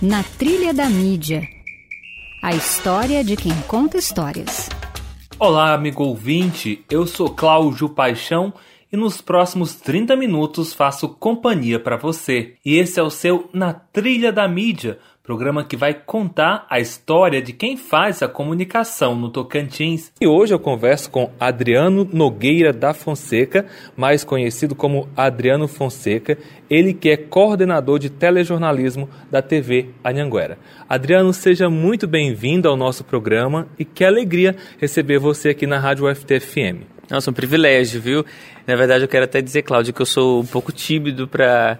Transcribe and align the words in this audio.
Na 0.00 0.22
Trilha 0.22 0.72
da 0.72 0.88
Mídia. 0.88 1.42
A 2.40 2.54
história 2.54 3.24
de 3.24 3.34
quem 3.34 3.52
conta 3.62 3.98
histórias. 3.98 4.68
Olá, 5.40 5.74
amigo 5.74 6.04
ouvinte. 6.04 6.84
Eu 6.88 7.04
sou 7.04 7.30
Cláudio 7.30 7.88
Paixão 7.88 8.54
e 8.92 8.96
nos 8.96 9.20
próximos 9.20 9.74
30 9.74 10.14
minutos 10.14 10.72
faço 10.72 11.08
companhia 11.08 11.80
para 11.80 11.96
você. 11.96 12.54
E 12.64 12.76
esse 12.76 13.00
é 13.00 13.02
o 13.02 13.10
seu 13.10 13.50
Na 13.52 13.74
Trilha 13.74 14.30
da 14.30 14.46
Mídia, 14.46 15.00
programa 15.28 15.62
que 15.62 15.76
vai 15.76 15.92
contar 15.92 16.66
a 16.70 16.80
história 16.80 17.42
de 17.42 17.52
quem 17.52 17.76
faz 17.76 18.22
a 18.22 18.28
comunicação 18.28 19.14
no 19.14 19.28
Tocantins. 19.28 20.10
E 20.18 20.26
hoje 20.26 20.54
eu 20.54 20.58
converso 20.58 21.10
com 21.10 21.30
Adriano 21.38 22.08
Nogueira 22.10 22.72
da 22.72 22.94
Fonseca, 22.94 23.66
mais 23.94 24.24
conhecido 24.24 24.74
como 24.74 25.06
Adriano 25.14 25.68
Fonseca, 25.68 26.38
ele 26.70 26.94
que 26.94 27.10
é 27.10 27.18
coordenador 27.18 27.98
de 27.98 28.08
telejornalismo 28.08 29.06
da 29.30 29.42
TV 29.42 29.90
Anhanguera. 30.02 30.56
Adriano, 30.88 31.30
seja 31.34 31.68
muito 31.68 32.08
bem-vindo 32.08 32.66
ao 32.66 32.74
nosso 32.74 33.04
programa 33.04 33.68
e 33.78 33.84
que 33.84 34.06
alegria 34.06 34.56
receber 34.78 35.18
você 35.18 35.50
aqui 35.50 35.66
na 35.66 35.78
Rádio 35.78 36.10
UFTFM. 36.10 36.97
Nossa, 37.10 37.30
um 37.30 37.32
privilégio, 37.32 38.00
viu? 38.02 38.24
Na 38.66 38.76
verdade, 38.76 39.02
eu 39.02 39.08
quero 39.08 39.24
até 39.24 39.40
dizer, 39.40 39.62
Cláudio, 39.62 39.94
que 39.94 40.02
eu 40.02 40.06
sou 40.06 40.42
um 40.42 40.46
pouco 40.46 40.70
tímido 40.70 41.26
para. 41.26 41.78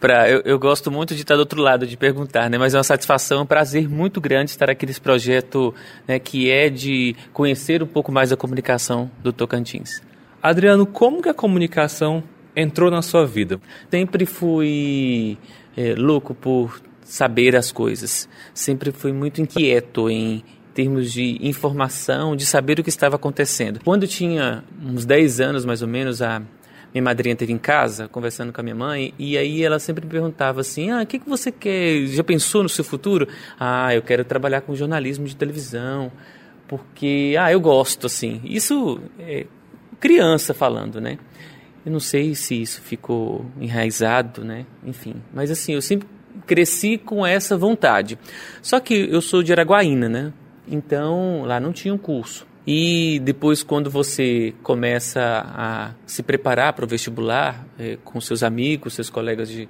Pra, 0.00 0.28
eu, 0.28 0.42
eu 0.44 0.58
gosto 0.58 0.90
muito 0.90 1.14
de 1.14 1.22
estar 1.22 1.36
do 1.36 1.40
outro 1.40 1.62
lado, 1.62 1.86
de 1.86 1.96
perguntar, 1.96 2.50
né? 2.50 2.58
Mas 2.58 2.74
é 2.74 2.78
uma 2.78 2.82
satisfação, 2.82 3.42
um 3.42 3.46
prazer 3.46 3.88
muito 3.88 4.20
grande 4.20 4.50
estar 4.50 4.68
aqui 4.68 4.84
nesse 4.84 5.00
projeto 5.00 5.72
né, 6.08 6.18
que 6.18 6.50
é 6.50 6.68
de 6.68 7.14
conhecer 7.32 7.84
um 7.84 7.86
pouco 7.86 8.10
mais 8.10 8.32
a 8.32 8.36
comunicação 8.36 9.08
do 9.22 9.32
Tocantins. 9.32 10.02
Adriano, 10.42 10.84
como 10.84 11.22
que 11.22 11.28
a 11.28 11.34
comunicação 11.34 12.22
entrou 12.56 12.90
na 12.90 13.00
sua 13.00 13.24
vida? 13.24 13.60
Sempre 13.88 14.26
fui 14.26 15.38
é, 15.76 15.94
louco 15.94 16.34
por 16.34 16.80
saber 17.04 17.54
as 17.54 17.70
coisas. 17.70 18.28
Sempre 18.52 18.90
fui 18.90 19.12
muito 19.12 19.40
inquieto 19.40 20.10
em 20.10 20.42
termos 20.74 21.12
de 21.12 21.38
informação, 21.40 22.34
de 22.34 22.44
saber 22.44 22.80
o 22.80 22.82
que 22.82 22.88
estava 22.88 23.16
acontecendo. 23.16 23.80
Quando 23.84 24.06
tinha 24.06 24.64
uns 24.84 25.06
10 25.06 25.40
anos 25.40 25.64
mais 25.64 25.80
ou 25.82 25.88
menos, 25.88 26.20
a 26.20 26.42
minha 26.92 27.02
madrinha 27.02 27.34
teve 27.34 27.52
em 27.52 27.58
casa, 27.58 28.08
conversando 28.08 28.52
com 28.52 28.60
a 28.60 28.64
minha 28.64 28.74
mãe, 28.74 29.14
e 29.18 29.38
aí 29.38 29.62
ela 29.62 29.78
sempre 29.78 30.04
me 30.04 30.10
perguntava 30.10 30.60
assim: 30.60 30.90
Ah, 30.90 31.02
o 31.02 31.06
que, 31.06 31.18
que 31.18 31.28
você 31.28 31.50
quer? 31.50 32.06
Já 32.06 32.24
pensou 32.24 32.62
no 32.62 32.68
seu 32.68 32.84
futuro? 32.84 33.28
Ah, 33.58 33.94
eu 33.94 34.02
quero 34.02 34.24
trabalhar 34.24 34.60
com 34.62 34.74
jornalismo 34.74 35.26
de 35.26 35.36
televisão, 35.36 36.10
porque, 36.66 37.36
ah, 37.38 37.52
eu 37.52 37.60
gosto, 37.60 38.06
assim. 38.06 38.40
Isso 38.44 39.00
é 39.18 39.46
criança 40.00 40.52
falando, 40.52 41.00
né? 41.00 41.18
Eu 41.86 41.92
não 41.92 42.00
sei 42.00 42.34
se 42.34 42.60
isso 42.60 42.80
ficou 42.80 43.44
enraizado, 43.60 44.44
né? 44.44 44.66
Enfim, 44.84 45.16
mas 45.32 45.50
assim, 45.50 45.74
eu 45.74 45.82
sempre 45.82 46.08
cresci 46.46 46.98
com 46.98 47.24
essa 47.24 47.56
vontade. 47.56 48.18
Só 48.62 48.80
que 48.80 48.94
eu 48.94 49.20
sou 49.20 49.42
de 49.42 49.52
Araguaína, 49.52 50.08
né? 50.08 50.32
Então 50.66 51.44
lá 51.44 51.60
não 51.60 51.72
tinha 51.72 51.92
um 51.92 51.98
curso. 51.98 52.46
E 52.66 53.20
depois, 53.22 53.62
quando 53.62 53.90
você 53.90 54.54
começa 54.62 55.20
a 55.46 55.90
se 56.06 56.22
preparar 56.22 56.72
para 56.72 56.84
o 56.84 56.88
vestibular, 56.88 57.66
é, 57.78 57.98
com 58.02 58.18
seus 58.20 58.42
amigos, 58.42 58.94
seus 58.94 59.10
colegas 59.10 59.50
de, 59.50 59.68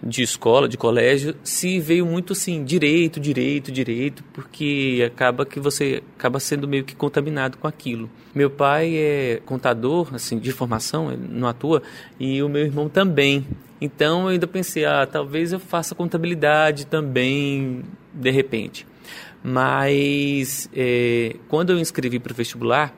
de 0.00 0.22
escola, 0.22 0.68
de 0.68 0.76
colégio, 0.76 1.34
se 1.42 1.80
veio 1.80 2.06
muito 2.06 2.34
assim, 2.34 2.62
direito, 2.62 3.18
direito, 3.18 3.72
direito, 3.72 4.22
porque 4.32 5.02
acaba 5.04 5.44
que 5.44 5.58
você 5.58 6.00
acaba 6.16 6.38
sendo 6.38 6.68
meio 6.68 6.84
que 6.84 6.94
contaminado 6.94 7.58
com 7.58 7.66
aquilo. 7.66 8.08
Meu 8.32 8.48
pai 8.48 8.94
é 8.96 9.42
contador, 9.44 10.14
assim, 10.14 10.38
de 10.38 10.52
formação, 10.52 11.10
não 11.16 11.48
atua, 11.48 11.82
e 12.20 12.40
o 12.40 12.48
meu 12.48 12.62
irmão 12.62 12.88
também. 12.88 13.44
Então 13.80 14.22
eu 14.22 14.28
ainda 14.28 14.46
pensei, 14.46 14.84
ah, 14.84 15.08
talvez 15.10 15.52
eu 15.52 15.58
faça 15.58 15.92
contabilidade 15.92 16.86
também, 16.86 17.82
de 18.14 18.30
repente. 18.30 18.86
Mas 19.42 20.68
é, 20.74 21.36
quando 21.48 21.70
eu 21.70 21.78
inscrevi 21.78 22.18
para 22.18 22.32
o 22.32 22.34
vestibular, 22.34 22.94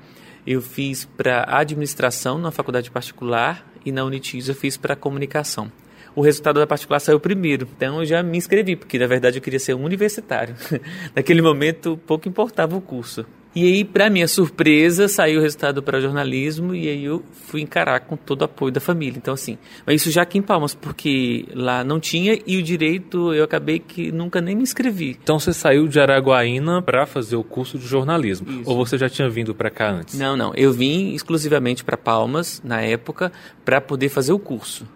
eu 0.46 0.60
fiz 0.60 1.04
para 1.04 1.44
administração 1.46 2.38
na 2.38 2.50
faculdade 2.50 2.90
particular 2.90 3.66
e 3.84 3.92
na 3.92 4.04
Unitis 4.04 4.48
eu 4.48 4.54
fiz 4.54 4.76
para 4.76 4.96
comunicação. 4.96 5.70
O 6.14 6.22
resultado 6.22 6.58
da 6.58 6.66
particular 6.66 6.98
saiu 6.98 7.20
primeiro, 7.20 7.68
então 7.76 8.00
eu 8.00 8.04
já 8.04 8.22
me 8.22 8.36
inscrevi, 8.36 8.74
porque 8.74 8.98
na 8.98 9.06
verdade 9.06 9.38
eu 9.38 9.42
queria 9.42 9.60
ser 9.60 9.74
um 9.74 9.84
universitário. 9.84 10.56
Naquele 11.14 11.40
momento 11.40 11.98
pouco 12.06 12.28
importava 12.28 12.76
o 12.76 12.80
curso. 12.80 13.24
E 13.52 13.64
aí, 13.64 13.84
para 13.84 14.08
minha 14.08 14.28
surpresa, 14.28 15.08
saiu 15.08 15.40
o 15.40 15.42
resultado 15.42 15.82
para 15.82 16.00
jornalismo 16.00 16.72
e 16.72 16.88
aí 16.88 17.04
eu 17.04 17.20
fui 17.32 17.60
encarar 17.60 17.98
com 18.00 18.16
todo 18.16 18.42
o 18.42 18.44
apoio 18.44 18.70
da 18.70 18.80
família. 18.80 19.18
Então, 19.18 19.34
assim, 19.34 19.58
mas 19.84 20.00
isso 20.00 20.10
já 20.12 20.22
aqui 20.22 20.38
em 20.38 20.42
Palmas, 20.42 20.72
porque 20.72 21.46
lá 21.52 21.82
não 21.82 21.98
tinha 21.98 22.38
e 22.46 22.56
o 22.56 22.62
direito 22.62 23.34
eu 23.34 23.42
acabei 23.42 23.80
que 23.80 24.12
nunca 24.12 24.40
nem 24.40 24.54
me 24.54 24.62
inscrevi. 24.62 25.18
Então, 25.20 25.40
você 25.40 25.52
saiu 25.52 25.88
de 25.88 25.98
Araguaína 25.98 26.80
para 26.80 27.06
fazer 27.06 27.34
o 27.34 27.42
curso 27.42 27.76
de 27.76 27.86
jornalismo? 27.88 28.48
Isso. 28.48 28.70
Ou 28.70 28.76
você 28.76 28.96
já 28.96 29.08
tinha 29.08 29.28
vindo 29.28 29.52
para 29.52 29.68
cá 29.68 29.90
antes? 29.90 30.16
Não, 30.16 30.36
não. 30.36 30.54
Eu 30.54 30.72
vim 30.72 31.12
exclusivamente 31.12 31.82
para 31.82 31.96
Palmas, 31.96 32.62
na 32.64 32.80
época, 32.80 33.32
para 33.64 33.80
poder 33.80 34.10
fazer 34.10 34.32
o 34.32 34.38
curso. 34.38 34.86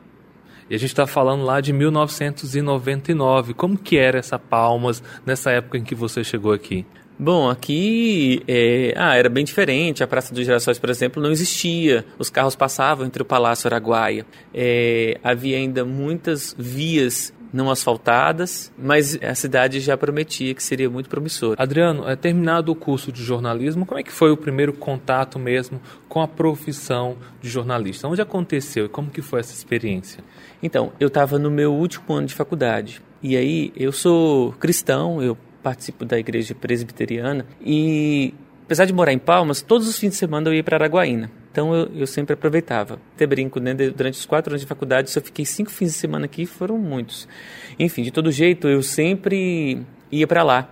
E 0.71 0.75
a 0.75 0.79
gente 0.79 0.91
está 0.91 1.07
falando 1.07 1.45
lá 1.45 1.61
de 1.61 1.73
1999. 1.73 3.53
Como 3.53 3.77
que 3.77 3.99
era 3.99 4.19
essa 4.19 4.39
Palmas 4.39 5.03
nessa 5.27 5.51
época 5.51 5.77
em 5.77 5.83
que 5.83 5.95
você 5.95 6.23
chegou 6.23 6.53
aqui? 6.53 6.87
Bom, 7.19 7.49
aqui 7.49 8.43
é, 8.49 8.93
ah, 8.97 9.17
era 9.17 9.29
bem 9.29 9.45
diferente. 9.45 10.03
A 10.03 10.07
Praça 10.07 10.35
dos 10.35 10.45
Girassóis, 10.45 10.79
por 10.79 10.91
exemplo, 10.91 11.23
não 11.23 11.31
existia. 11.31 12.05
Os 12.19 12.29
carros 12.29 12.57
passavam 12.57 13.07
entre 13.07 13.23
o 13.23 13.25
Palácio 13.25 13.69
Araguaia. 13.69 14.27
É, 14.53 15.19
havia 15.23 15.57
ainda 15.57 15.85
muitas 15.85 16.55
vias 16.59 17.33
não 17.53 17.71
asfaltadas, 17.71 18.73
mas 18.77 19.17
a 19.23 19.33
cidade 19.33 19.79
já 19.79 19.97
prometia 19.97 20.53
que 20.55 20.63
seria 20.63 20.91
muito 20.91 21.09
promissora. 21.09 21.63
Adriano, 21.63 22.09
é, 22.09 22.17
terminado 22.17 22.73
o 22.73 22.75
curso 22.75 23.13
de 23.13 23.23
jornalismo, 23.23 23.87
como 23.87 24.01
é 24.01 24.03
que 24.03 24.11
foi 24.11 24.33
o 24.33 24.37
primeiro 24.37 24.73
contato 24.73 25.39
mesmo 25.39 25.81
com 26.09 26.21
a 26.21 26.27
profissão 26.27 27.17
de 27.41 27.49
jornalista? 27.49 28.09
Onde 28.09 28.21
aconteceu 28.21 28.87
e 28.87 28.89
como 28.89 29.09
que 29.09 29.23
foi 29.23 29.39
essa 29.39 29.55
experiência? 29.55 30.25
Então, 30.61 30.93
eu 30.99 31.07
estava 31.07 31.39
no 31.39 31.49
meu 31.49 31.73
último 31.73 32.13
ano 32.13 32.27
de 32.27 32.35
faculdade. 32.35 33.01
E 33.23 33.37
aí, 33.37 33.73
eu 33.77 33.93
sou 33.93 34.51
cristão, 34.55 35.23
eu 35.23 35.39
participo 35.65 36.05
da 36.05 36.19
igreja 36.19 36.55
presbiteriana 36.55 37.47
e 37.65 38.35
apesar 38.65 38.85
de 38.85 38.93
morar 38.93 39.13
em 39.13 39.19
Palmas, 39.19 39.63
todos 39.63 39.89
os 39.89 39.99
fins 39.99 40.11
de 40.11 40.17
semana 40.17 40.49
eu 40.49 40.55
ia 40.55 40.63
para 40.63 40.77
Araguaína. 40.77 41.31
Então 41.51 41.75
eu, 41.75 41.91
eu, 41.95 42.07
sempre 42.07 42.35
aproveitava. 42.35 42.99
Até 43.15 43.27
brinco, 43.27 43.61
né? 43.61 43.75
Durante 43.75 44.19
os 44.19 44.27
quatro 44.27 44.53
anos 44.53 44.61
de 44.61 44.67
faculdade, 44.67 45.11
se 45.11 45.19
eu 45.19 45.23
fiquei 45.23 45.45
cinco 45.45 45.71
fins 45.71 45.93
de 45.93 45.99
semana 45.99 46.27
aqui, 46.27 46.45
foram 46.45 46.77
muitos. 46.77 47.29
Enfim, 47.79 48.03
de 48.03 48.11
todo 48.11 48.31
jeito, 48.31 48.69
eu 48.69 48.83
sempre 48.83 49.81
ia 50.11 50.27
para 50.27 50.43
lá. 50.43 50.71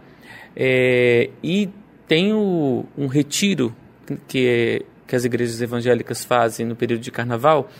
É, 0.57 1.31
e 1.43 1.69
tenho 2.07 2.85
um 2.99 3.07
retiro 3.07 3.75
que, 4.27 4.47
é, 4.47 4.83
que 5.07 5.17
as 5.17 5.25
igrejas 5.25 5.63
evangélicas 5.63 6.25
fazem 6.25 6.67
no 6.67 6.77
período 6.77 7.01
de 7.01 7.11
carnaval, 7.11 7.71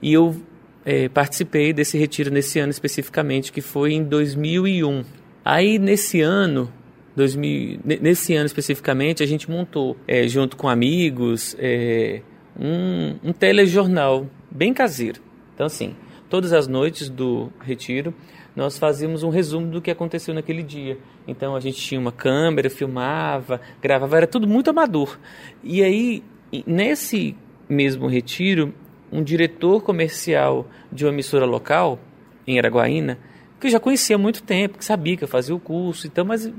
e 0.00 0.12
eu 0.12 0.36
é, 0.84 1.08
participei 1.08 1.72
desse 1.72 1.98
retiro 1.98 2.30
nesse 2.30 2.58
ano 2.60 2.70
especificamente, 2.70 3.50
que 3.50 3.60
foi 3.60 3.92
em 3.92 4.04
2001. 4.04 5.04
Aí 5.48 5.78
nesse 5.78 6.20
ano, 6.22 6.72
2000, 7.14 7.78
nesse 7.84 8.34
ano 8.34 8.46
especificamente, 8.46 9.22
a 9.22 9.26
gente 9.26 9.48
montou, 9.48 9.96
é, 10.08 10.26
junto 10.26 10.56
com 10.56 10.68
amigos, 10.68 11.54
é, 11.60 12.20
um, 12.58 13.14
um 13.22 13.32
telejornal 13.32 14.26
bem 14.50 14.74
caseiro. 14.74 15.20
Então, 15.54 15.64
assim, 15.64 15.94
todas 16.28 16.52
as 16.52 16.66
noites 16.66 17.08
do 17.08 17.52
retiro, 17.60 18.12
nós 18.56 18.76
fazíamos 18.76 19.22
um 19.22 19.28
resumo 19.28 19.70
do 19.70 19.80
que 19.80 19.88
aconteceu 19.88 20.34
naquele 20.34 20.64
dia. 20.64 20.98
Então, 21.28 21.54
a 21.54 21.60
gente 21.60 21.80
tinha 21.80 22.00
uma 22.00 22.10
câmera, 22.10 22.68
filmava, 22.68 23.60
gravava, 23.80 24.16
era 24.16 24.26
tudo 24.26 24.48
muito 24.48 24.70
amador. 24.70 25.16
E 25.62 25.80
aí, 25.80 26.24
nesse 26.66 27.36
mesmo 27.68 28.08
retiro, 28.08 28.74
um 29.12 29.22
diretor 29.22 29.80
comercial 29.80 30.66
de 30.90 31.04
uma 31.04 31.12
emissora 31.12 31.46
local, 31.46 32.00
em 32.44 32.58
Araguaína, 32.58 33.16
que 33.60 33.66
eu 33.66 33.70
já 33.70 33.80
conhecia 33.80 34.16
há 34.16 34.18
muito 34.18 34.42
tempo, 34.42 34.78
que 34.78 34.84
sabia 34.84 35.16
que 35.16 35.24
eu 35.24 35.28
fazia 35.28 35.54
o 35.54 35.60
curso, 35.60 36.06
então, 36.06 36.24
mas 36.24 36.50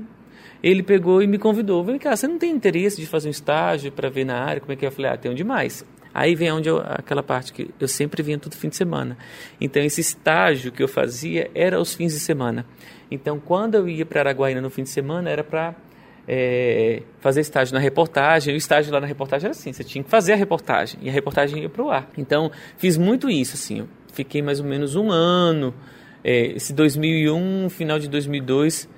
ele 0.62 0.82
pegou 0.82 1.22
e 1.22 1.26
me 1.26 1.38
convidou. 1.38 1.84
Vem 1.84 1.98
cá, 1.98 2.16
você 2.16 2.26
não 2.26 2.38
tem 2.38 2.50
interesse 2.50 3.00
de 3.00 3.06
fazer 3.06 3.28
um 3.28 3.30
estágio 3.30 3.92
para 3.92 4.08
ver 4.08 4.24
na 4.24 4.38
área 4.42 4.60
como 4.60 4.72
é 4.72 4.76
que 4.76 4.84
é? 4.84 4.88
Eu 4.88 4.92
falei, 4.92 5.10
ah, 5.10 5.16
tenho 5.16 5.34
demais. 5.34 5.84
Aí 6.12 6.34
vem 6.34 6.50
onde 6.50 6.68
eu, 6.68 6.78
aquela 6.78 7.22
parte 7.22 7.52
que 7.52 7.70
eu 7.78 7.86
sempre 7.86 8.22
vinha 8.22 8.38
todo 8.38 8.56
fim 8.56 8.68
de 8.68 8.76
semana. 8.76 9.16
Então, 9.60 9.82
esse 9.82 10.00
estágio 10.00 10.72
que 10.72 10.82
eu 10.82 10.88
fazia 10.88 11.50
era 11.54 11.76
aos 11.76 11.94
fins 11.94 12.12
de 12.12 12.20
semana. 12.20 12.66
Então, 13.10 13.38
quando 13.38 13.76
eu 13.76 13.88
ia 13.88 14.04
para 14.04 14.20
Araguaína 14.20 14.60
no 14.60 14.70
fim 14.70 14.82
de 14.82 14.88
semana, 14.88 15.30
era 15.30 15.44
para 15.44 15.74
é, 16.26 17.02
fazer 17.20 17.40
estágio 17.40 17.74
na 17.74 17.80
reportagem. 17.80 18.52
O 18.52 18.56
estágio 18.56 18.92
lá 18.92 19.00
na 19.00 19.06
reportagem 19.06 19.46
era 19.46 19.52
assim: 19.52 19.72
você 19.72 19.84
tinha 19.84 20.02
que 20.02 20.10
fazer 20.10 20.32
a 20.32 20.36
reportagem 20.36 20.98
e 21.02 21.08
a 21.08 21.12
reportagem 21.12 21.62
ia 21.62 21.68
para 21.68 21.82
o 21.82 21.90
ar. 21.90 22.10
Então, 22.18 22.50
fiz 22.76 22.96
muito 22.96 23.30
isso. 23.30 23.54
Assim, 23.54 23.86
fiquei 24.12 24.42
mais 24.42 24.60
ou 24.60 24.66
menos 24.66 24.96
um 24.96 25.10
ano 25.10 25.72
é, 26.22 26.52
esse 26.56 26.72
2001, 26.72 27.68
final 27.70 27.98
de 27.98 28.08
2002, 28.08 28.88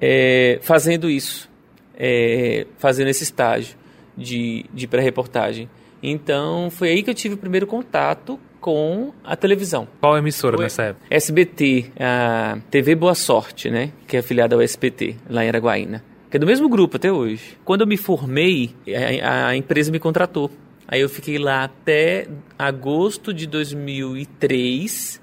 é, 0.00 0.58
fazendo 0.62 1.08
isso, 1.08 1.50
é, 1.96 2.66
fazendo 2.78 3.08
esse 3.08 3.22
estágio 3.22 3.76
de, 4.16 4.64
de 4.72 4.86
pré-reportagem. 4.86 5.68
Então, 6.02 6.70
foi 6.70 6.90
aí 6.90 7.02
que 7.02 7.10
eu 7.10 7.14
tive 7.14 7.34
o 7.34 7.38
primeiro 7.38 7.66
contato 7.66 8.38
com 8.60 9.12
a 9.24 9.36
televisão. 9.36 9.86
Qual 10.00 10.16
emissora 10.16 10.56
nessa 10.56 10.82
época? 10.84 11.06
SBT, 11.10 11.92
a 11.98 12.58
TV 12.70 12.94
Boa 12.94 13.14
Sorte, 13.14 13.70
né? 13.70 13.92
Que 14.06 14.16
é 14.16 14.20
afiliada 14.20 14.54
ao 14.54 14.60
SBT, 14.60 15.16
lá 15.28 15.44
em 15.44 15.48
Araguaína. 15.48 16.04
Que 16.30 16.36
é 16.36 16.40
do 16.40 16.46
mesmo 16.46 16.68
grupo 16.68 16.96
até 16.96 17.10
hoje. 17.10 17.56
Quando 17.64 17.82
eu 17.82 17.86
me 17.86 17.96
formei, 17.96 18.74
a, 19.22 19.48
a 19.48 19.56
empresa 19.56 19.90
me 19.92 19.98
contratou. 19.98 20.50
Aí 20.88 21.00
eu 21.00 21.08
fiquei 21.08 21.38
lá 21.38 21.64
até 21.64 22.26
agosto 22.58 23.32
de 23.32 23.46
2003. 23.46 25.20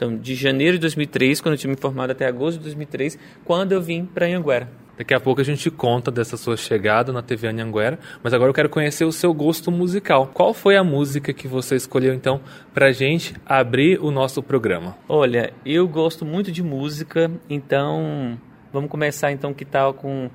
Então, 0.00 0.16
de 0.16 0.34
janeiro 0.34 0.78
de 0.78 0.80
2003, 0.80 1.42
quando 1.42 1.52
eu 1.52 1.58
tinha 1.58 1.70
me 1.70 1.76
formado, 1.76 2.12
até 2.12 2.26
agosto 2.26 2.56
de 2.56 2.64
2003, 2.64 3.18
quando 3.44 3.72
eu 3.72 3.82
vim 3.82 4.06
para 4.06 4.24
Anhanguera. 4.24 4.66
Daqui 4.96 5.12
a 5.12 5.20
pouco 5.20 5.42
a 5.42 5.44
gente 5.44 5.70
conta 5.70 6.10
dessa 6.10 6.38
sua 6.38 6.56
chegada 6.56 7.12
na 7.12 7.20
TV 7.20 7.48
Anhanguera, 7.48 7.98
mas 8.22 8.32
agora 8.32 8.48
eu 8.48 8.54
quero 8.54 8.70
conhecer 8.70 9.04
o 9.04 9.12
seu 9.12 9.34
gosto 9.34 9.70
musical. 9.70 10.30
Qual 10.32 10.54
foi 10.54 10.78
a 10.78 10.82
música 10.82 11.34
que 11.34 11.46
você 11.46 11.76
escolheu 11.76 12.14
então 12.14 12.40
pra 12.72 12.92
gente 12.92 13.34
abrir 13.44 14.00
o 14.00 14.10
nosso 14.10 14.42
programa? 14.42 14.96
Olha, 15.06 15.52
eu 15.66 15.86
gosto 15.86 16.24
muito 16.24 16.50
de 16.50 16.62
música, 16.62 17.30
então 17.48 18.40
vamos 18.72 18.88
começar 18.88 19.30
então 19.32 19.52
que 19.52 19.66
tal 19.66 19.92
com 19.92 20.30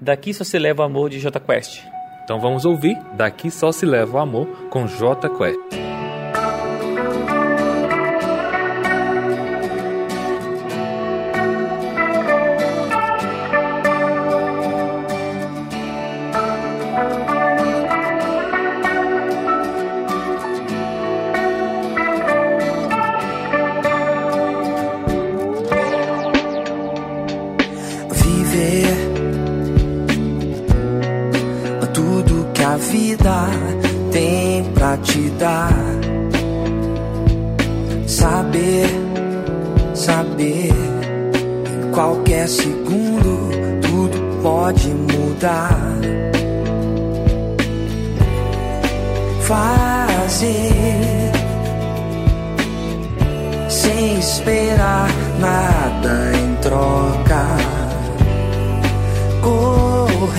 Daqui 0.00 0.32
Só 0.32 0.44
Se 0.44 0.56
Leva 0.56 0.82
o 0.82 0.86
Amor 0.86 1.10
de 1.10 1.18
J 1.18 1.40
Quest. 1.40 1.82
Então 2.22 2.38
vamos 2.38 2.64
ouvir 2.64 2.96
Daqui 3.16 3.50
Só 3.50 3.72
Se 3.72 3.84
Leva 3.84 4.18
o 4.18 4.20
Amor 4.20 4.46
com 4.70 4.86
J 4.86 5.28
Quest. 5.30 5.89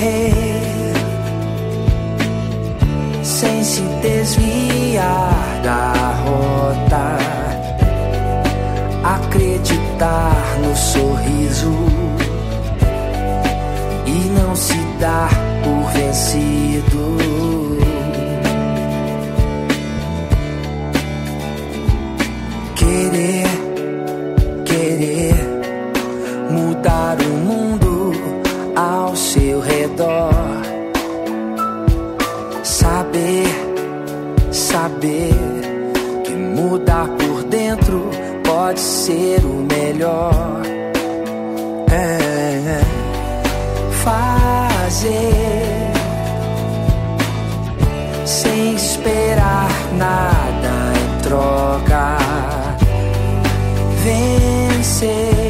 correr 0.01 0.93
sem 3.23 3.63
se 3.63 3.81
desviar 4.01 5.61
da 5.63 5.93
rota. 6.25 7.17
Acreditar 9.03 10.57
no 10.59 10.75
sorriso 10.75 11.73
e 14.05 14.29
não 14.29 14.55
se 14.55 14.77
dar 14.99 15.40
melhor 40.01 40.61
é 41.91 42.81
fazer 44.03 45.91
sem 48.25 48.73
esperar 48.73 49.69
nada 49.97 50.93
em 50.97 51.21
troca. 51.21 52.17
Vencer. 54.03 55.40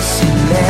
Voltamos 0.00 0.67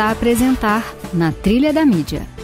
a 0.00 0.10
apresentar 0.10 0.84
Na 1.12 1.32
Trilha 1.32 1.72
da 1.72 1.84
Mídia. 1.84 2.39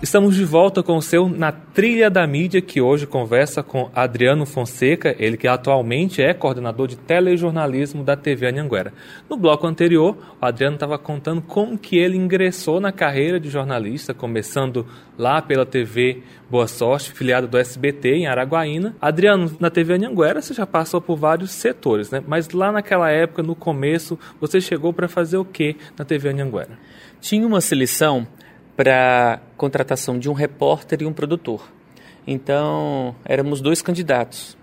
Estamos 0.00 0.36
de 0.36 0.44
volta 0.44 0.80
com 0.80 0.96
o 0.96 1.02
seu 1.02 1.28
Na 1.28 1.50
Trilha 1.50 2.08
da 2.08 2.24
Mídia, 2.24 2.62
que 2.62 2.80
hoje 2.80 3.04
conversa 3.04 3.64
com 3.64 3.90
Adriano 3.92 4.46
Fonseca, 4.46 5.16
ele 5.18 5.36
que 5.36 5.48
atualmente 5.48 6.22
é 6.22 6.32
coordenador 6.32 6.86
de 6.86 6.96
telejornalismo 6.96 8.04
da 8.04 8.14
TV 8.14 8.46
Anhanguera. 8.46 8.92
No 9.28 9.36
bloco 9.36 9.66
anterior, 9.66 10.16
o 10.40 10.46
Adriano 10.46 10.76
estava 10.76 10.96
contando 10.98 11.42
como 11.42 11.76
que 11.76 11.98
ele 11.98 12.16
ingressou 12.16 12.78
na 12.78 12.92
carreira 12.92 13.40
de 13.40 13.50
jornalista, 13.50 14.14
começando 14.14 14.86
lá 15.18 15.42
pela 15.42 15.66
TV 15.66 16.22
Boa 16.48 16.68
Sorte, 16.68 17.10
filiada 17.10 17.48
do 17.48 17.58
SBT 17.58 18.18
em 18.18 18.28
Araguaína. 18.28 18.94
Adriano, 19.00 19.50
na 19.58 19.68
TV 19.68 19.94
Anhanguera 19.94 20.40
você 20.40 20.54
já 20.54 20.64
passou 20.64 21.00
por 21.00 21.16
vários 21.16 21.50
setores, 21.50 22.08
né? 22.12 22.22
Mas 22.24 22.50
lá 22.50 22.70
naquela 22.70 23.10
época, 23.10 23.42
no 23.42 23.56
começo, 23.56 24.16
você 24.40 24.60
chegou 24.60 24.92
para 24.92 25.08
fazer 25.08 25.38
o 25.38 25.44
que 25.44 25.74
na 25.98 26.04
TV 26.04 26.28
Anhanguera? 26.28 26.78
Tinha 27.20 27.44
uma 27.44 27.60
seleção 27.60 28.28
para 28.78 29.40
contratação 29.56 30.16
de 30.16 30.30
um 30.30 30.32
repórter 30.32 31.02
e 31.02 31.04
um 31.04 31.12
produtor. 31.12 31.68
Então, 32.24 33.12
éramos 33.24 33.60
dois 33.60 33.82
candidatos. 33.82 34.56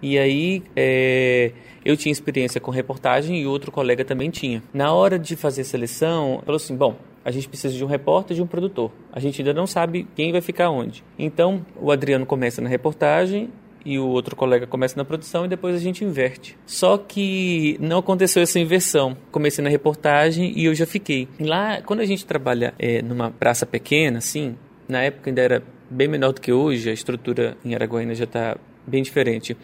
E 0.00 0.18
aí, 0.18 0.62
é, 0.74 1.52
eu 1.84 1.94
tinha 1.94 2.10
experiência 2.10 2.58
com 2.58 2.70
reportagem 2.70 3.38
e 3.38 3.46
outro 3.46 3.70
colega 3.70 4.02
também 4.02 4.30
tinha. 4.30 4.62
Na 4.72 4.94
hora 4.94 5.18
de 5.18 5.36
fazer 5.36 5.62
seleção, 5.64 6.40
falou 6.46 6.56
assim: 6.56 6.74
bom, 6.74 6.96
a 7.22 7.30
gente 7.30 7.46
precisa 7.46 7.74
de 7.74 7.84
um 7.84 7.86
repórter 7.86 8.34
e 8.34 8.36
de 8.36 8.42
um 8.42 8.46
produtor. 8.46 8.90
A 9.12 9.20
gente 9.20 9.42
ainda 9.42 9.52
não 9.52 9.66
sabe 9.66 10.08
quem 10.16 10.32
vai 10.32 10.40
ficar 10.40 10.70
onde. 10.70 11.04
Então, 11.18 11.66
o 11.78 11.92
Adriano 11.92 12.24
começa 12.24 12.62
na 12.62 12.68
reportagem 12.70 13.50
e 13.84 13.98
o 13.98 14.06
outro 14.06 14.34
colega 14.34 14.66
começa 14.66 14.96
na 14.96 15.04
produção 15.04 15.44
e 15.44 15.48
depois 15.48 15.74
a 15.74 15.78
gente 15.78 16.04
inverte. 16.04 16.56
Só 16.66 16.96
que 16.96 17.76
não 17.80 17.98
aconteceu 17.98 18.42
essa 18.42 18.58
inversão. 18.58 19.16
Comecei 19.30 19.62
na 19.62 19.70
reportagem 19.70 20.52
e 20.56 20.64
eu 20.64 20.74
já 20.74 20.86
fiquei. 20.86 21.28
Lá, 21.38 21.82
quando 21.82 22.00
a 22.00 22.06
gente 22.06 22.24
trabalha 22.24 22.74
é, 22.78 23.02
numa 23.02 23.30
praça 23.30 23.66
pequena, 23.66 24.18
assim, 24.18 24.56
na 24.88 25.02
época 25.02 25.30
ainda 25.30 25.42
era 25.42 25.62
bem 25.90 26.08
menor 26.08 26.32
do 26.32 26.40
que 26.40 26.52
hoje, 26.52 26.88
a 26.88 26.92
estrutura 26.92 27.56
em 27.64 27.74
Araguaína 27.74 28.14
já 28.14 28.24
está 28.24 28.56
bem 28.86 29.02
diferente. 29.02 29.56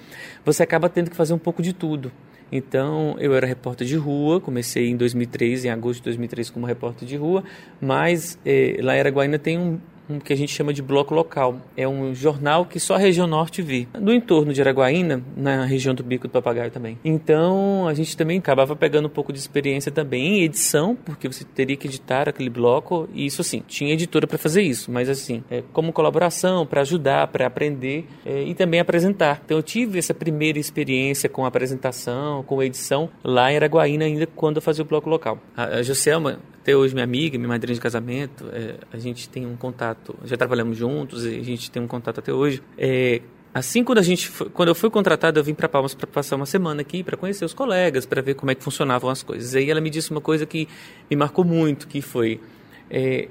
Você 0.44 0.62
acaba 0.62 0.88
tendo 0.88 1.10
que 1.10 1.16
fazer 1.16 1.32
um 1.32 1.38
pouco 1.38 1.62
de 1.62 1.72
tudo. 1.72 2.12
Então, 2.52 3.16
eu 3.20 3.34
era 3.34 3.46
repórter 3.46 3.86
de 3.86 3.96
rua, 3.96 4.40
comecei 4.40 4.88
em 4.88 4.96
2003, 4.96 5.66
em 5.66 5.70
agosto 5.70 5.98
de 5.98 6.04
2003 6.04 6.50
como 6.50 6.66
repórter 6.66 7.06
de 7.06 7.16
rua, 7.16 7.44
mas 7.80 8.38
eh, 8.44 8.76
lá 8.80 8.96
em 8.96 9.00
Araguaína 9.00 9.38
tem 9.38 9.56
um, 9.56 9.78
um 10.10 10.18
que 10.18 10.32
a 10.32 10.36
gente 10.36 10.52
chama 10.52 10.72
de 10.72 10.82
bloco 10.82 11.14
local. 11.14 11.60
É 11.76 11.86
um 11.86 12.14
jornal 12.14 12.66
que 12.66 12.80
só 12.80 12.94
a 12.94 12.98
região 12.98 13.26
norte 13.26 13.62
vê. 13.62 13.86
No 13.98 14.12
entorno 14.12 14.52
de 14.52 14.60
Araguaína, 14.60 15.22
na 15.36 15.64
região 15.64 15.94
do 15.94 16.02
Bico 16.02 16.26
do 16.26 16.30
Papagaio 16.30 16.70
também. 16.70 16.98
Então, 17.04 17.86
a 17.86 17.94
gente 17.94 18.16
também 18.16 18.38
acabava 18.38 18.74
pegando 18.74 19.06
um 19.06 19.10
pouco 19.10 19.32
de 19.32 19.38
experiência 19.38 19.92
também 19.92 20.40
em 20.40 20.42
edição, 20.42 20.96
porque 20.96 21.28
você 21.28 21.44
teria 21.44 21.76
que 21.76 21.86
editar 21.86 22.28
aquele 22.28 22.50
bloco. 22.50 23.08
E 23.12 23.26
isso 23.26 23.40
assim, 23.40 23.62
tinha 23.66 23.92
editora 23.92 24.26
para 24.26 24.38
fazer 24.38 24.62
isso, 24.62 24.90
mas 24.90 25.08
assim, 25.08 25.42
é, 25.50 25.62
como 25.72 25.92
colaboração, 25.92 26.66
para 26.66 26.80
ajudar, 26.80 27.28
para 27.28 27.46
aprender 27.46 28.06
é, 28.24 28.42
e 28.42 28.54
também 28.54 28.80
apresentar. 28.80 29.40
Então, 29.44 29.56
eu 29.56 29.62
tive 29.62 29.98
essa 29.98 30.14
primeira 30.14 30.58
experiência 30.58 31.28
com 31.28 31.44
apresentação, 31.44 32.42
com 32.42 32.62
edição 32.62 33.08
lá 33.22 33.52
em 33.52 33.56
Araguaína 33.56 34.04
ainda 34.04 34.26
quando 34.26 34.56
eu 34.56 34.62
fazia 34.62 34.84
o 34.84 34.86
bloco 34.86 35.08
local. 35.08 35.38
A, 35.56 35.64
a 35.76 35.82
Joselma 35.82 36.40
até 36.62 36.76
hoje 36.76 36.92
minha 36.92 37.04
amiga, 37.04 37.38
minha 37.38 37.48
madrinha 37.48 37.74
de 37.74 37.80
casamento, 37.80 38.46
é, 38.52 38.76
a 38.92 38.98
gente 38.98 39.28
tem 39.28 39.46
um 39.46 39.56
contato, 39.56 40.14
já 40.24 40.36
trabalhamos 40.36 40.76
juntos 40.76 41.24
e 41.24 41.36
a 41.36 41.42
gente 41.42 41.70
tem 41.70 41.82
um 41.82 41.86
contato 41.86 42.20
até 42.20 42.32
hoje. 42.32 42.62
É, 42.76 43.22
assim 43.52 43.82
quando 43.82 43.98
a 43.98 44.02
gente 44.02 44.28
foi, 44.28 44.50
quando 44.50 44.68
eu 44.68 44.74
fui 44.74 44.90
contratado, 44.90 45.40
eu 45.40 45.44
vim 45.44 45.54
para 45.54 45.68
Palmas 45.68 45.94
para 45.94 46.06
passar 46.06 46.36
uma 46.36 46.46
semana 46.46 46.82
aqui 46.82 47.02
para 47.02 47.16
conhecer 47.16 47.44
os 47.44 47.54
colegas, 47.54 48.04
para 48.04 48.20
ver 48.20 48.34
como 48.34 48.50
é 48.50 48.54
que 48.54 48.62
funcionavam 48.62 49.08
as 49.08 49.22
coisas. 49.22 49.54
Aí 49.54 49.70
ela 49.70 49.80
me 49.80 49.88
disse 49.88 50.10
uma 50.10 50.20
coisa 50.20 50.44
que 50.44 50.68
me 51.10 51.16
marcou 51.16 51.44
muito, 51.44 51.88
que 51.88 52.02
foi 52.02 52.40
é, 52.90 53.28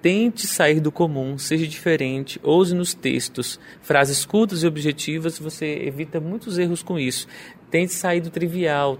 tente 0.00 0.46
sair 0.46 0.80
do 0.80 0.90
comum, 0.90 1.36
seja 1.36 1.66
diferente, 1.66 2.40
ouse 2.42 2.74
nos 2.74 2.94
textos, 2.94 3.60
frases 3.82 4.24
curtas 4.24 4.62
e 4.62 4.66
objetivas, 4.66 5.38
você 5.38 5.66
evita 5.84 6.18
muitos 6.20 6.58
erros 6.58 6.82
com 6.82 6.98
isso. 6.98 7.28
Tente 7.70 7.92
sair 7.92 8.20
do 8.20 8.30
trivial, 8.30 8.98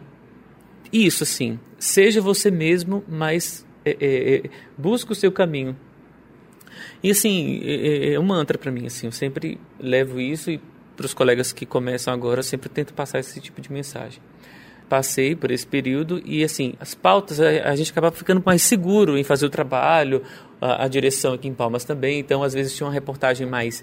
isso, 0.92 1.22
assim, 1.22 1.58
seja 1.78 2.20
você 2.20 2.50
mesmo, 2.50 3.02
mas 3.08 3.66
é, 3.84 3.96
é, 4.00 4.36
é 4.38 4.50
o 5.12 5.14
seu 5.14 5.32
caminho. 5.32 5.76
E, 7.02 7.10
assim, 7.10 7.60
é, 7.64 8.10
é, 8.10 8.12
é 8.14 8.20
um 8.20 8.22
mantra 8.22 8.58
para 8.58 8.70
mim, 8.70 8.86
assim, 8.86 9.06
eu 9.06 9.12
sempre 9.12 9.58
levo 9.80 10.20
isso 10.20 10.50
e 10.50 10.60
para 10.96 11.06
os 11.06 11.14
colegas 11.14 11.52
que 11.52 11.64
começam 11.64 12.12
agora, 12.12 12.42
sempre 12.42 12.68
tento 12.68 12.92
passar 12.92 13.18
esse 13.18 13.40
tipo 13.40 13.60
de 13.60 13.72
mensagem. 13.72 14.20
Passei 14.92 15.34
por 15.34 15.50
esse 15.50 15.66
período 15.66 16.20
e, 16.22 16.44
assim, 16.44 16.74
as 16.78 16.94
pautas, 16.94 17.40
a, 17.40 17.74
gente 17.74 17.90
acabava 17.90 18.14
ficando 18.14 18.42
mais 18.44 18.60
seguro 18.60 19.16
em 19.16 19.24
fazer 19.24 19.46
o 19.46 19.48
trabalho, 19.48 20.20
a, 20.60 20.84
a, 20.84 20.88
direção 20.88 21.32
aqui 21.32 21.48
em 21.48 21.54
Palmas 21.54 21.82
também, 21.82 22.20
então 22.20 22.42
às 22.42 22.52
vezes 22.52 22.76
tinha 22.76 22.86
uma 22.86 22.92
reportagem 22.92 23.46
mais, 23.46 23.82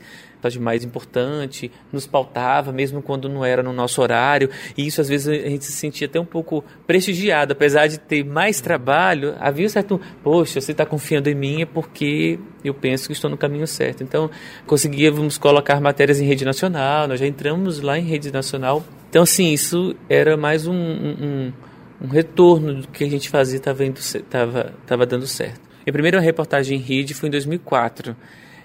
mais 0.62 0.84
importante, 0.84 1.72
nos 1.92 2.06
pautava, 2.06 2.72
mesmo 2.72 3.02
quando 3.02 3.28
não 3.28 3.44
era 3.44 3.64
no 3.64 3.74
nosso 3.74 4.00
horário, 4.04 4.52
e 4.78 4.86
isso 4.86 5.02
às 5.02 5.10
vezes 5.10 5.28
a 5.28 5.50
gente 5.50 5.66
se 5.66 5.72
sentia 5.72 6.06
até 6.06 6.20
um 6.20 6.26
pouco 6.26 6.64
prestigiado, 6.86 7.54
apesar 7.54 7.88
de 7.88 7.98
ter 7.98 8.24
mais 8.24 8.62
trabalho, 8.62 9.34
havia 9.40 9.66
um 9.66 9.70
certo, 9.70 10.00
poxa, 10.24 10.62
você 10.62 10.74
está 10.74 10.86
confiando 10.86 11.28
em 11.28 11.34
mim 11.34 11.64
é 11.64 11.66
porque 11.66 12.38
eu 12.64 12.76
penso 12.76 13.08
que 13.08 13.14
estou 13.14 13.32
no 13.32 13.38
caminho 13.38 13.66
certo. 13.66 14.04
Então 14.04 14.30
conseguíamos 14.68 15.40
colocar 15.40 15.82
matérias 15.82 16.22
em 16.22 16.26
rede 16.28 16.46
nacional, 16.46 17.08
nós 17.08 17.20
já 17.20 17.26
entramos 17.26 17.82
lá 17.82 17.98
em 17.98 18.04
rede 18.04 18.32
nacional, 18.32 18.84
então 19.10 19.24
assim, 19.24 19.52
isso 19.52 19.96
era 20.08 20.38
mais 20.38 20.68
um, 20.68 20.74
um, 20.74 21.54
um 22.02 22.08
retorno 22.08 22.82
do 22.82 22.88
que 22.88 23.04
a 23.04 23.10
gente 23.10 23.28
fazia 23.28 23.58
estava 23.58 25.06
dando 25.08 25.26
certo. 25.26 25.62
Minha 25.86 25.94
primeira 25.94 26.20
reportagem 26.20 26.78
em 26.78 26.82
rede 26.82 27.16
foi 27.16 27.28
em 27.28 27.32
2004, 27.32 28.16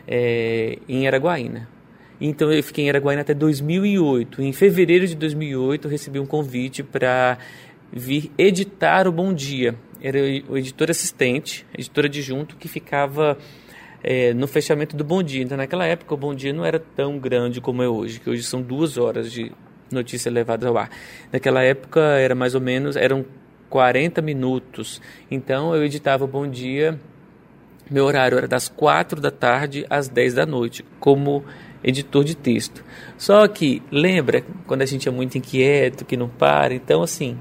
é, 0.07 0.79
em 0.87 1.07
Araguaína. 1.07 1.67
Então 2.21 2.53
eu 2.53 2.63
fiquei 2.63 2.85
em 2.85 2.89
Araguaína 2.91 3.23
até 3.23 3.33
2008. 3.33 4.43
Em 4.43 4.53
fevereiro 4.53 5.07
de 5.07 5.15
2008 5.15 5.87
eu 5.87 5.91
recebi 5.91 6.21
um 6.21 6.27
convite 6.27 6.83
para 6.83 7.39
vir 7.91 8.31
editar 8.37 9.09
o 9.09 9.13
Bom 9.13 9.33
Dia. 9.33 9.75
Era 10.03 10.19
o 10.49 10.59
editor 10.59 10.91
assistente, 10.91 11.67
editora 11.77 12.07
adjunto, 12.07 12.57
que 12.57 12.69
ficava 12.69 13.39
é, 14.03 14.35
no 14.35 14.47
fechamento 14.47 14.95
do 14.95 15.03
Bom 15.03 15.23
Dia. 15.23 15.43
Então 15.43 15.57
naquela 15.57 15.87
época 15.87 16.13
o 16.13 16.17
Bom 16.19 16.35
Dia 16.35 16.53
não 16.53 16.65
era 16.65 16.79
tão 16.79 17.19
grande 17.19 17.61
como 17.63 17.83
é 17.83 17.89
hoje, 17.89 18.21
que 18.21 18.29
hoje 18.29 18.43
são 18.43 18.61
duas 18.61 18.99
horas 18.99 19.33
de 19.33 19.51
notícia 19.95 20.31
levada 20.31 20.69
ao 20.69 20.77
ar. 20.77 20.91
Naquela 21.33 21.63
época 21.63 22.01
era 22.01 22.35
mais 22.35 22.55
ou 22.55 22.61
menos, 22.61 22.97
eram 22.97 23.25
40 23.71 24.21
minutos. 24.21 25.01
Então 25.31 25.75
eu 25.75 25.85
editava 25.85 26.27
Bom 26.27 26.47
Dia 26.47 26.99
meu 27.91 28.07
horário 28.07 28.39
era 28.39 28.49
das 28.49 28.69
4 28.69 29.21
da 29.21 29.31
tarde 29.31 29.85
às 29.91 30.09
10 30.09 30.35
da 30.35 30.47
noite, 30.47 30.85
como 30.99 31.45
editor 31.83 32.25
de 32.25 32.35
texto. 32.35 32.83
Só 33.19 33.47
que, 33.47 33.83
lembra, 33.91 34.43
quando 34.67 34.83
a 34.83 34.87
gente 34.87 35.07
é 35.07 35.13
muito 35.13 35.37
inquieto, 35.37 36.05
que 36.05 36.17
não 36.17 36.29
para, 36.29 36.75
então 36.75 37.03
assim, 37.03 37.39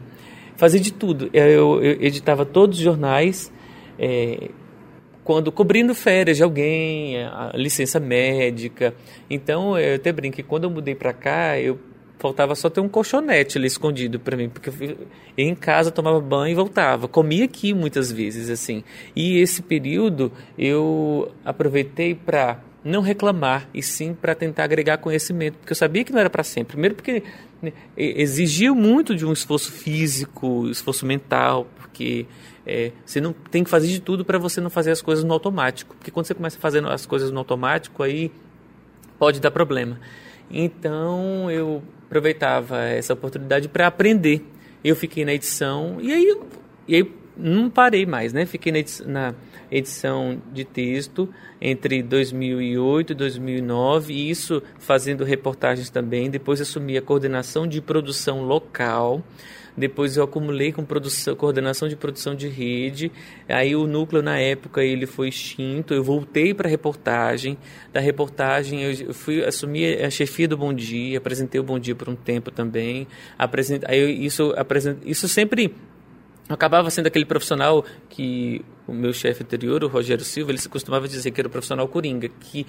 fazia 0.57 0.79
de 0.79 0.91
tudo. 0.91 1.29
Eu, 1.33 1.81
eu 1.81 2.01
editava 2.01 2.45
todos 2.45 2.77
os 2.77 2.83
jornais, 2.83 3.51
é, 3.97 4.49
quando 5.23 5.49
cobrindo 5.49 5.95
férias 5.95 6.35
de 6.35 6.43
alguém, 6.43 7.15
licença 7.53 7.97
médica. 7.97 8.93
Então, 9.29 9.79
eu 9.79 9.95
até 9.95 10.11
brinco 10.11 10.35
que 10.35 10.43
quando 10.43 10.65
eu 10.65 10.69
mudei 10.69 10.93
para 10.93 11.13
cá, 11.13 11.57
eu 11.57 11.79
faltava 12.23 12.55
só 12.55 12.69
ter 12.69 12.79
um 12.79 12.87
colchonete 12.87 13.57
ali 13.57 13.67
escondido 13.67 14.17
para 14.17 14.37
mim, 14.37 14.47
porque 14.47 14.69
eu 14.69 14.97
ia 15.37 15.45
em 15.45 15.53
casa, 15.53 15.91
tomava 15.91 16.21
banho 16.21 16.53
e 16.53 16.55
voltava. 16.55 17.05
Comia 17.05 17.43
aqui 17.43 17.73
muitas 17.73 18.09
vezes, 18.09 18.49
assim. 18.49 18.81
E 19.13 19.39
esse 19.39 19.61
período 19.61 20.31
eu 20.57 21.29
aproveitei 21.43 22.15
para 22.15 22.61
não 22.81 23.01
reclamar 23.01 23.67
e 23.73 23.83
sim 23.83 24.13
para 24.13 24.33
tentar 24.33 24.63
agregar 24.63 24.99
conhecimento, 24.99 25.57
porque 25.57 25.73
eu 25.73 25.75
sabia 25.75 26.05
que 26.05 26.13
não 26.13 26.19
era 26.19 26.29
para 26.29 26.43
sempre. 26.43 26.73
Primeiro 26.73 26.95
porque 26.95 27.23
né, 27.61 27.73
exigia 27.97 28.73
muito 28.73 29.13
de 29.17 29.25
um 29.25 29.33
esforço 29.33 29.69
físico, 29.69 30.69
esforço 30.69 31.05
mental, 31.05 31.67
porque 31.75 32.25
é, 32.65 32.93
você 33.05 33.19
não 33.19 33.33
tem 33.33 33.65
que 33.65 33.69
fazer 33.69 33.87
de 33.87 33.99
tudo 33.99 34.23
para 34.23 34.37
você 34.37 34.61
não 34.61 34.69
fazer 34.69 34.91
as 34.91 35.01
coisas 35.01 35.25
no 35.25 35.33
automático, 35.33 35.93
porque 35.95 36.09
quando 36.09 36.25
você 36.25 36.33
começa 36.33 36.57
fazendo 36.57 36.87
as 36.87 37.05
coisas 37.05 37.31
no 37.31 37.39
automático 37.39 38.01
aí 38.01 38.31
pode 39.19 39.41
dar 39.41 39.51
problema. 39.51 39.99
Então 40.49 41.49
eu 41.49 41.81
aproveitava 42.05 42.79
essa 42.83 43.13
oportunidade 43.13 43.67
para 43.67 43.87
aprender. 43.87 44.45
Eu 44.83 44.95
fiquei 44.95 45.25
na 45.25 45.33
edição 45.33 45.97
e 46.01 46.11
aí, 46.11 46.37
e 46.87 46.95
aí 46.95 47.11
não 47.35 47.69
parei 47.69 48.05
mais, 48.05 48.33
né? 48.33 48.45
Fiquei 48.45 48.71
na 48.71 48.79
edição, 48.79 49.07
na 49.07 49.33
edição 49.71 50.41
de 50.53 50.63
texto 50.63 51.27
entre 51.59 52.03
2008 52.03 53.13
e 53.13 53.15
2009, 53.15 54.13
e 54.13 54.29
isso 54.29 54.61
fazendo 54.77 55.23
reportagens 55.23 55.89
também. 55.89 56.29
Depois 56.29 56.61
assumi 56.61 56.97
a 56.97 57.01
coordenação 57.01 57.65
de 57.67 57.81
produção 57.81 58.43
local 58.43 59.23
depois 59.75 60.15
eu 60.17 60.23
acumulei 60.23 60.71
com 60.71 60.85
produção, 60.85 61.35
coordenação 61.35 61.87
de 61.87 61.95
produção 61.95 62.35
de 62.35 62.47
rede. 62.47 63.11
Aí 63.49 63.75
o 63.75 63.87
núcleo 63.87 64.21
na 64.21 64.37
época 64.39 64.83
ele 64.83 65.05
foi 65.05 65.29
extinto. 65.29 65.93
Eu 65.93 66.03
voltei 66.03 66.53
para 66.53 66.67
a 66.67 66.71
reportagem. 66.71 67.57
Da 67.91 67.99
reportagem 67.99 68.83
eu 68.83 69.13
fui 69.13 69.43
assumir 69.43 70.03
a 70.03 70.09
chefia 70.09 70.47
do 70.47 70.55
Bom 70.55 70.73
Dia, 70.73 71.17
apresentei 71.17 71.59
o 71.59 71.63
Bom 71.63 71.79
Dia 71.79 71.95
por 71.95 72.07
um 72.07 72.15
tempo 72.15 72.51
também. 72.51 73.07
Aí 73.87 74.25
isso 74.25 74.53
isso 75.05 75.27
sempre 75.27 75.75
acabava 76.49 76.89
sendo 76.89 77.07
aquele 77.07 77.25
profissional 77.25 77.85
que 78.09 78.63
o 78.85 78.93
meu 78.93 79.13
chefe 79.13 79.43
anterior, 79.43 79.83
o 79.83 79.87
Rogério 79.87 80.23
Silva, 80.23 80.51
ele 80.51 80.57
se 80.57 80.69
costumava 80.69 81.07
dizer 81.07 81.31
que 81.31 81.39
era 81.39 81.47
o 81.47 81.51
profissional 81.51 81.87
coringa, 81.87 82.27
que 82.27 82.65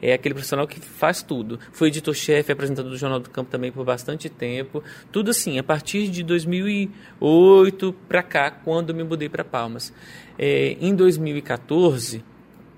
é 0.00 0.12
aquele 0.12 0.34
profissional 0.34 0.66
que 0.66 0.80
faz 0.80 1.22
tudo. 1.22 1.58
Foi 1.72 1.88
editor-chefe, 1.88 2.52
apresentador 2.52 2.90
do 2.90 2.96
Jornal 2.96 3.20
do 3.20 3.30
Campo 3.30 3.50
também 3.50 3.72
por 3.72 3.84
bastante 3.84 4.28
tempo. 4.28 4.82
Tudo 5.10 5.30
assim, 5.30 5.58
a 5.58 5.62
partir 5.62 6.08
de 6.08 6.22
2008 6.22 7.94
para 8.08 8.22
cá, 8.22 8.50
quando 8.50 8.94
me 8.94 9.02
mudei 9.02 9.28
para 9.28 9.44
Palmas. 9.44 9.92
É, 10.38 10.76
em 10.80 10.94
2014, 10.94 12.22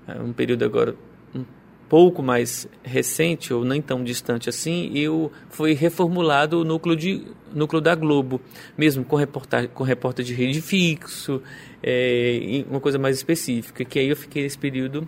é, 0.07 0.21
um 0.21 0.31
período 0.31 0.63
agora 0.63 0.95
um 1.35 1.43
pouco 1.89 2.23
mais 2.23 2.67
recente, 2.83 3.53
ou 3.53 3.65
nem 3.65 3.81
tão 3.81 4.03
distante 4.03 4.47
assim, 4.47 4.91
eu 4.95 5.31
fui 5.49 5.73
reformulado 5.73 6.61
o 6.61 6.63
núcleo, 6.63 6.95
de, 6.95 7.25
núcleo 7.53 7.81
da 7.81 7.95
Globo, 7.95 8.39
mesmo 8.77 9.03
com, 9.03 9.15
reportagem, 9.15 9.69
com 9.73 9.83
repórter 9.83 10.23
de 10.23 10.33
rede 10.33 10.61
fixo, 10.61 11.41
é, 11.83 12.63
uma 12.69 12.79
coisa 12.79 12.97
mais 12.97 13.17
específica, 13.17 13.83
que 13.83 13.99
aí 13.99 14.07
eu 14.07 14.15
fiquei 14.15 14.43
nesse 14.43 14.57
período 14.57 15.07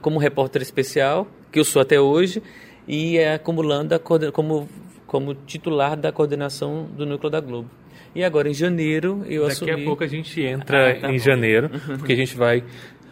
como 0.00 0.18
repórter 0.18 0.62
especial, 0.62 1.26
que 1.50 1.58
eu 1.58 1.64
sou 1.64 1.82
até 1.82 2.00
hoje, 2.00 2.42
e 2.86 3.18
é, 3.18 3.34
acumulando 3.34 3.98
como 4.32 4.68
como 5.06 5.32
titular 5.32 5.96
da 5.96 6.10
coordenação 6.10 6.88
do 6.96 7.06
Núcleo 7.06 7.30
da 7.30 7.38
Globo. 7.38 7.70
E 8.14 8.24
agora 8.24 8.48
em 8.48 8.54
janeiro 8.54 9.24
eu 9.28 9.42
Daqui 9.42 9.52
assumi... 9.52 9.70
Daqui 9.70 9.82
a 9.82 9.84
pouco 9.84 10.02
a 10.02 10.06
gente 10.08 10.42
entra 10.42 10.90
ah, 10.90 11.00
tá 11.00 11.08
em 11.08 11.12
bom. 11.12 11.18
janeiro, 11.18 11.70
porque 11.98 12.12
a 12.12 12.16
gente 12.16 12.36
vai 12.36 12.64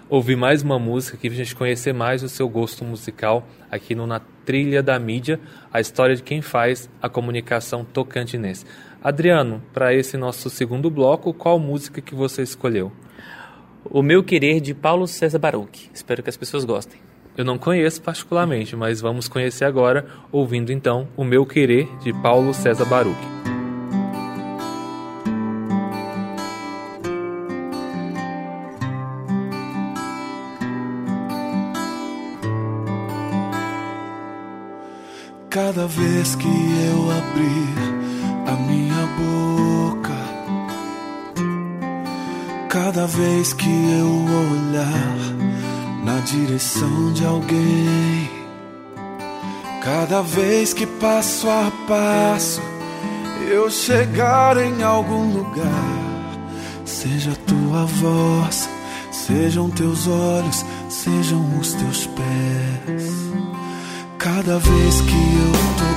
ouvir 0.08 0.36
mais 0.36 0.62
uma 0.62 0.78
música 0.78 1.16
aqui, 1.16 1.28
a 1.28 1.30
gente 1.30 1.54
conhecer 1.54 1.92
mais 1.92 2.22
o 2.22 2.28
seu 2.28 2.48
gosto 2.48 2.84
musical 2.84 3.46
aqui 3.70 3.94
no 3.94 4.06
Na 4.06 4.20
Trilha 4.44 4.82
da 4.82 4.98
Mídia, 4.98 5.40
a 5.72 5.80
história 5.80 6.14
de 6.14 6.22
quem 6.22 6.42
faz 6.42 6.90
a 7.00 7.08
comunicação 7.08 7.84
tocantinense. 7.84 8.66
Adriano, 9.02 9.62
para 9.72 9.94
esse 9.94 10.16
nosso 10.16 10.50
segundo 10.50 10.90
bloco, 10.90 11.32
qual 11.32 11.58
música 11.58 12.00
que 12.00 12.14
você 12.14 12.42
escolheu? 12.42 12.92
O 13.84 14.02
Meu 14.02 14.22
Querer 14.22 14.60
de 14.60 14.72
Paulo 14.74 15.06
César 15.06 15.38
Baruch. 15.38 15.90
Espero 15.92 16.22
que 16.22 16.30
as 16.30 16.36
pessoas 16.36 16.64
gostem. 16.64 17.00
Eu 17.36 17.44
não 17.44 17.58
conheço 17.58 18.00
particularmente, 18.02 18.76
mas 18.76 19.00
vamos 19.00 19.26
conhecer 19.26 19.64
agora, 19.64 20.06
ouvindo 20.30 20.70
então 20.70 21.08
O 21.16 21.24
Meu 21.24 21.44
Querer 21.46 21.88
de 21.98 22.12
Paulo 22.12 22.52
César 22.54 22.84
Baruch. 22.84 23.16
Cada 35.48 35.86
vez 35.86 36.34
que 36.36 36.46
eu 36.46 37.10
abrir 37.10 37.81
cada 43.02 43.16
vez 43.16 43.52
que 43.52 43.68
eu 43.68 44.06
olhar 44.52 45.16
na 46.04 46.20
direção 46.20 47.12
de 47.12 47.26
alguém, 47.26 48.30
cada 49.82 50.22
vez 50.22 50.72
que 50.72 50.86
passo 50.86 51.48
a 51.50 51.72
passo 51.88 52.62
eu 53.50 53.68
chegar 53.68 54.56
em 54.56 54.84
algum 54.84 55.36
lugar, 55.36 56.38
seja 56.84 57.32
tua 57.44 57.86
voz, 57.86 58.70
sejam 59.10 59.68
teus 59.70 60.06
olhos, 60.06 60.64
sejam 60.88 61.58
os 61.58 61.72
teus 61.72 62.06
pés. 62.06 63.12
Cada 64.16 64.60
vez 64.60 65.00
que 65.00 65.12
eu 65.12 65.52
tocar 65.76 65.91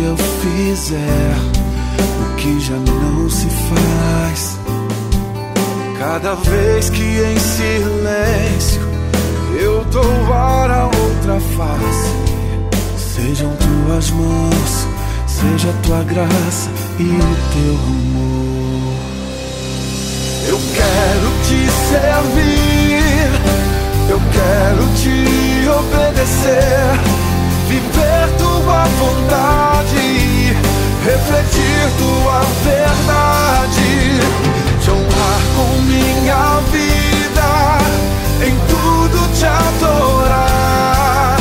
que 0.00 0.06
eu 0.06 0.16
fizer 0.16 1.36
o 2.22 2.36
que 2.36 2.58
já 2.60 2.76
não 2.76 3.28
se 3.28 3.46
faz, 3.68 4.58
cada 5.98 6.34
vez 6.36 6.88
que 6.88 7.02
em 7.02 7.38
silêncio 7.38 8.80
eu 9.60 9.84
dou 9.92 10.32
a 10.32 10.86
outra 10.86 11.38
face, 11.54 12.08
sejam 12.96 13.50
tuas 13.56 14.10
mãos, 14.12 14.86
seja 15.26 15.68
tua 15.82 16.02
graça 16.04 16.70
e 16.98 17.02
o 17.02 17.36
teu 17.52 17.74
amor. 17.74 18.94
Eu 20.48 20.60
quero 20.74 21.30
te 21.44 21.70
servir, 21.90 23.28
eu 24.08 24.20
quero 24.32 24.82
te 24.96 25.68
obedecer, 25.68 27.29
viver 27.70 28.28
tua 28.36 28.84
vontade, 28.98 30.56
refletir 31.04 31.82
tua 31.98 32.40
verdade, 32.64 34.20
te 34.82 34.90
honrar 34.90 35.42
com 35.54 35.80
minha 35.82 36.60
vida, 36.72 37.50
em 38.44 38.56
tudo 38.66 39.18
te 39.38 39.46
adorar, 39.46 41.38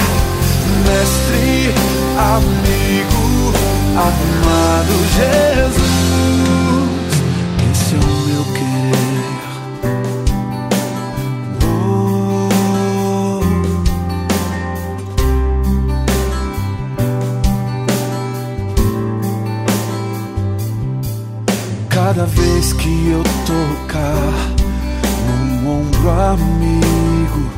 mestre, 0.86 1.74
amigo, 2.16 3.54
amado 3.98 4.96
Jesus. 5.18 6.49
Vez 22.30 22.74
que 22.74 23.10
eu 23.12 23.24
tocar 23.46 24.34
num 25.28 25.82
ombro 25.82 26.10
amigo, 26.10 27.50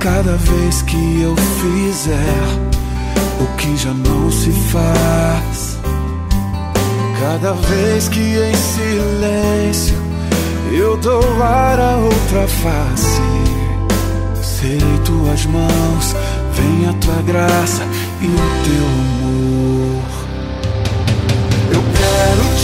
cada 0.00 0.36
vez 0.36 0.82
que 0.82 1.22
eu 1.22 1.34
fizer 1.36 2.44
o 3.40 3.56
que 3.56 3.76
já 3.76 3.92
não 3.92 4.30
se 4.30 4.50
faz, 4.50 5.78
cada 7.20 7.52
vez 7.52 8.08
que 8.08 8.20
em 8.20 8.54
silêncio 8.54 9.96
eu 10.72 10.96
dou 10.96 11.42
ar 11.42 11.78
a 11.78 11.96
outra 11.96 12.46
face, 12.48 13.20
serei 14.42 14.98
tuas 15.04 15.46
mãos, 15.46 16.16
vem 16.54 16.88
a 16.88 16.92
tua 16.94 17.22
graça 17.22 17.82
e 18.20 18.26
o 18.26 18.64
teu 18.64 18.86
amor 18.86 19.23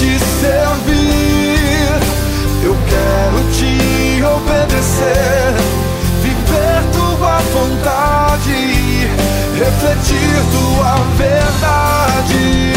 te 0.00 0.18
servir, 0.40 2.00
eu 2.64 2.74
quero 2.88 3.38
te 3.52 4.22
obedecer, 4.22 5.52
viver 6.22 6.82
tua 6.90 7.36
vontade, 7.52 9.10
refletir 9.58 10.32
tua 10.52 10.94
verdade, 11.18 12.72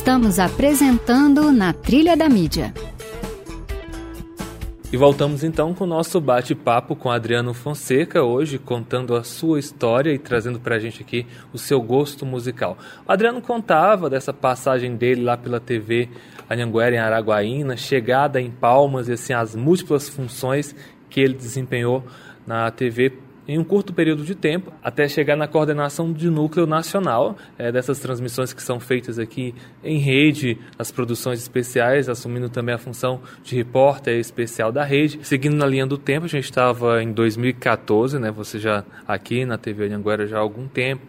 Estamos 0.00 0.38
apresentando 0.38 1.52
na 1.52 1.74
Trilha 1.74 2.16
da 2.16 2.26
Mídia. 2.26 2.72
E 4.90 4.96
voltamos 4.96 5.44
então 5.44 5.74
com 5.74 5.84
o 5.84 5.86
nosso 5.86 6.18
bate-papo 6.18 6.96
com 6.96 7.10
Adriano 7.10 7.52
Fonseca, 7.52 8.22
hoje 8.22 8.58
contando 8.58 9.14
a 9.14 9.22
sua 9.22 9.58
história 9.58 10.10
e 10.10 10.18
trazendo 10.18 10.58
para 10.58 10.76
a 10.76 10.78
gente 10.78 11.02
aqui 11.02 11.26
o 11.52 11.58
seu 11.58 11.82
gosto 11.82 12.24
musical. 12.24 12.78
O 13.06 13.12
Adriano 13.12 13.42
contava 13.42 14.08
dessa 14.08 14.32
passagem 14.32 14.96
dele 14.96 15.20
lá 15.22 15.36
pela 15.36 15.60
TV 15.60 16.08
Anhanguera 16.48 16.96
em 16.96 16.98
Araguaína, 16.98 17.76
chegada 17.76 18.40
em 18.40 18.50
Palmas 18.50 19.06
e 19.06 19.12
assim 19.12 19.34
as 19.34 19.54
múltiplas 19.54 20.08
funções 20.08 20.74
que 21.10 21.20
ele 21.20 21.34
desempenhou 21.34 22.02
na 22.46 22.70
TV 22.70 23.12
em 23.50 23.58
um 23.58 23.64
curto 23.64 23.92
período 23.92 24.22
de 24.22 24.36
tempo, 24.36 24.72
até 24.80 25.08
chegar 25.08 25.34
na 25.34 25.48
coordenação 25.48 26.12
de 26.12 26.30
núcleo 26.30 26.68
nacional 26.68 27.36
é, 27.58 27.72
dessas 27.72 27.98
transmissões 27.98 28.52
que 28.52 28.62
são 28.62 28.78
feitas 28.78 29.18
aqui 29.18 29.52
em 29.82 29.98
rede, 29.98 30.56
as 30.78 30.92
produções 30.92 31.40
especiais, 31.40 32.08
assumindo 32.08 32.48
também 32.48 32.76
a 32.76 32.78
função 32.78 33.20
de 33.42 33.56
repórter 33.56 34.20
especial 34.20 34.70
da 34.70 34.84
rede. 34.84 35.18
Seguindo 35.24 35.56
na 35.56 35.66
linha 35.66 35.84
do 35.84 35.98
tempo, 35.98 36.26
a 36.26 36.28
gente 36.28 36.44
estava 36.44 37.02
em 37.02 37.12
2014, 37.12 38.20
né? 38.20 38.30
Você 38.30 38.60
já 38.60 38.84
aqui 39.06 39.44
na 39.44 39.58
TV 39.58 39.86
Anhanguera 39.86 40.28
já 40.28 40.36
há 40.36 40.40
algum 40.40 40.68
tempo 40.68 41.04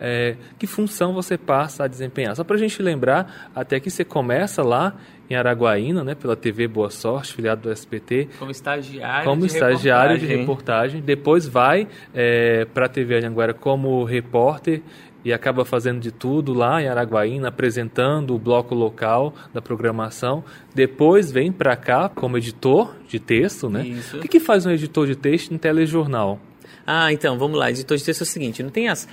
é, 0.00 0.36
que 0.58 0.66
função 0.66 1.12
você 1.12 1.36
passa 1.36 1.84
a 1.84 1.86
desempenhar. 1.86 2.34
Só 2.34 2.42
para 2.42 2.56
a 2.56 2.58
gente 2.58 2.82
lembrar, 2.82 3.50
até 3.54 3.78
que 3.78 3.90
você 3.90 4.04
começa 4.04 4.62
lá 4.62 4.96
em 5.28 5.34
Araguaína, 5.34 6.02
né, 6.02 6.14
pela 6.14 6.34
TV 6.34 6.66
Boa 6.66 6.90
Sorte, 6.90 7.34
filiado 7.34 7.62
do 7.62 7.70
SBT. 7.70 8.30
Como 8.38 8.50
estagiário 8.50 9.28
como 9.28 9.42
de 9.42 9.46
estagiário 9.46 10.16
reportagem. 10.16 10.28
de 10.28 10.40
reportagem. 10.40 11.00
Depois 11.02 11.46
vai 11.46 11.86
é, 12.14 12.64
para 12.64 12.86
a 12.86 12.88
TV 12.88 13.18
Anhanguera 13.18 13.54
como 13.54 14.02
repórter 14.02 14.82
e 15.24 15.32
acaba 15.32 15.64
fazendo 15.64 16.00
de 16.00 16.10
tudo 16.10 16.54
lá 16.54 16.82
em 16.82 16.88
Araguaína, 16.88 17.48
apresentando 17.48 18.34
o 18.34 18.38
bloco 18.38 18.74
local 18.74 19.34
da 19.52 19.60
programação. 19.60 20.42
Depois 20.74 21.30
vem 21.30 21.52
para 21.52 21.76
cá 21.76 22.08
como 22.08 22.38
editor 22.38 22.96
de 23.06 23.20
texto, 23.20 23.68
né? 23.68 23.86
Isso. 23.86 24.16
O 24.16 24.20
que, 24.20 24.28
que 24.28 24.40
faz 24.40 24.64
um 24.64 24.70
editor 24.70 25.06
de 25.06 25.14
texto 25.14 25.52
em 25.52 25.58
telejornal? 25.58 26.40
Ah, 26.86 27.12
então, 27.12 27.38
vamos 27.38 27.58
lá. 27.58 27.70
Editor 27.70 27.96
de 27.96 28.04
texto 28.04 28.22
é 28.22 28.24
o 28.24 28.26
seguinte, 28.26 28.62
não 28.62 28.70
tem 28.70 28.88
as 28.88 29.06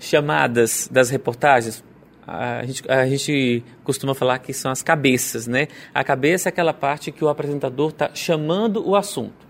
chamadas 0.00 0.88
das 0.90 1.10
reportagens? 1.10 1.84
A 2.26 2.64
gente, 2.64 2.90
a 2.90 3.06
gente 3.06 3.64
costuma 3.84 4.14
falar 4.14 4.38
que 4.38 4.52
são 4.52 4.70
as 4.70 4.82
cabeças, 4.82 5.46
né? 5.46 5.68
A 5.92 6.02
cabeça 6.02 6.48
é 6.48 6.50
aquela 6.50 6.72
parte 6.72 7.12
que 7.12 7.24
o 7.24 7.28
apresentador 7.28 7.90
está 7.90 8.10
chamando 8.14 8.88
o 8.88 8.96
assunto. 8.96 9.46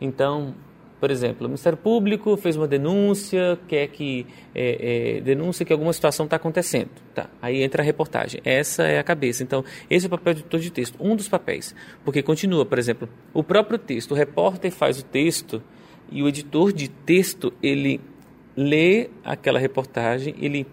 Então, 0.00 0.54
por 1.02 1.10
exemplo, 1.10 1.46
o 1.46 1.48
Ministério 1.48 1.76
Público 1.76 2.36
fez 2.36 2.56
uma 2.56 2.68
denúncia, 2.68 3.58
quer 3.66 3.88
que 3.88 4.24
é, 4.54 5.16
é, 5.16 5.20
denúncia 5.20 5.66
que 5.66 5.72
alguma 5.72 5.92
situação 5.92 6.26
está 6.26 6.36
acontecendo. 6.36 6.90
Tá. 7.12 7.28
Aí 7.42 7.60
entra 7.62 7.82
a 7.82 7.84
reportagem. 7.84 8.40
Essa 8.44 8.84
é 8.84 9.00
a 9.00 9.02
cabeça. 9.02 9.42
Então, 9.42 9.64
esse 9.90 10.06
é 10.06 10.08
o 10.08 10.10
papel 10.10 10.34
do 10.34 10.40
editor 10.40 10.60
de 10.60 10.70
texto, 10.70 10.96
um 11.00 11.16
dos 11.16 11.28
papéis. 11.28 11.74
Porque 12.04 12.22
continua, 12.22 12.64
por 12.64 12.78
exemplo, 12.78 13.08
o 13.34 13.42
próprio 13.42 13.78
texto, 13.78 14.12
o 14.12 14.14
repórter 14.14 14.70
faz 14.70 15.00
o 15.00 15.04
texto 15.04 15.60
e 16.08 16.22
o 16.22 16.28
editor 16.28 16.72
de 16.72 16.88
texto, 16.88 17.52
ele 17.60 18.00
lê 18.56 19.08
aquela 19.24 19.58
reportagem, 19.58 20.34
ele 20.38 20.66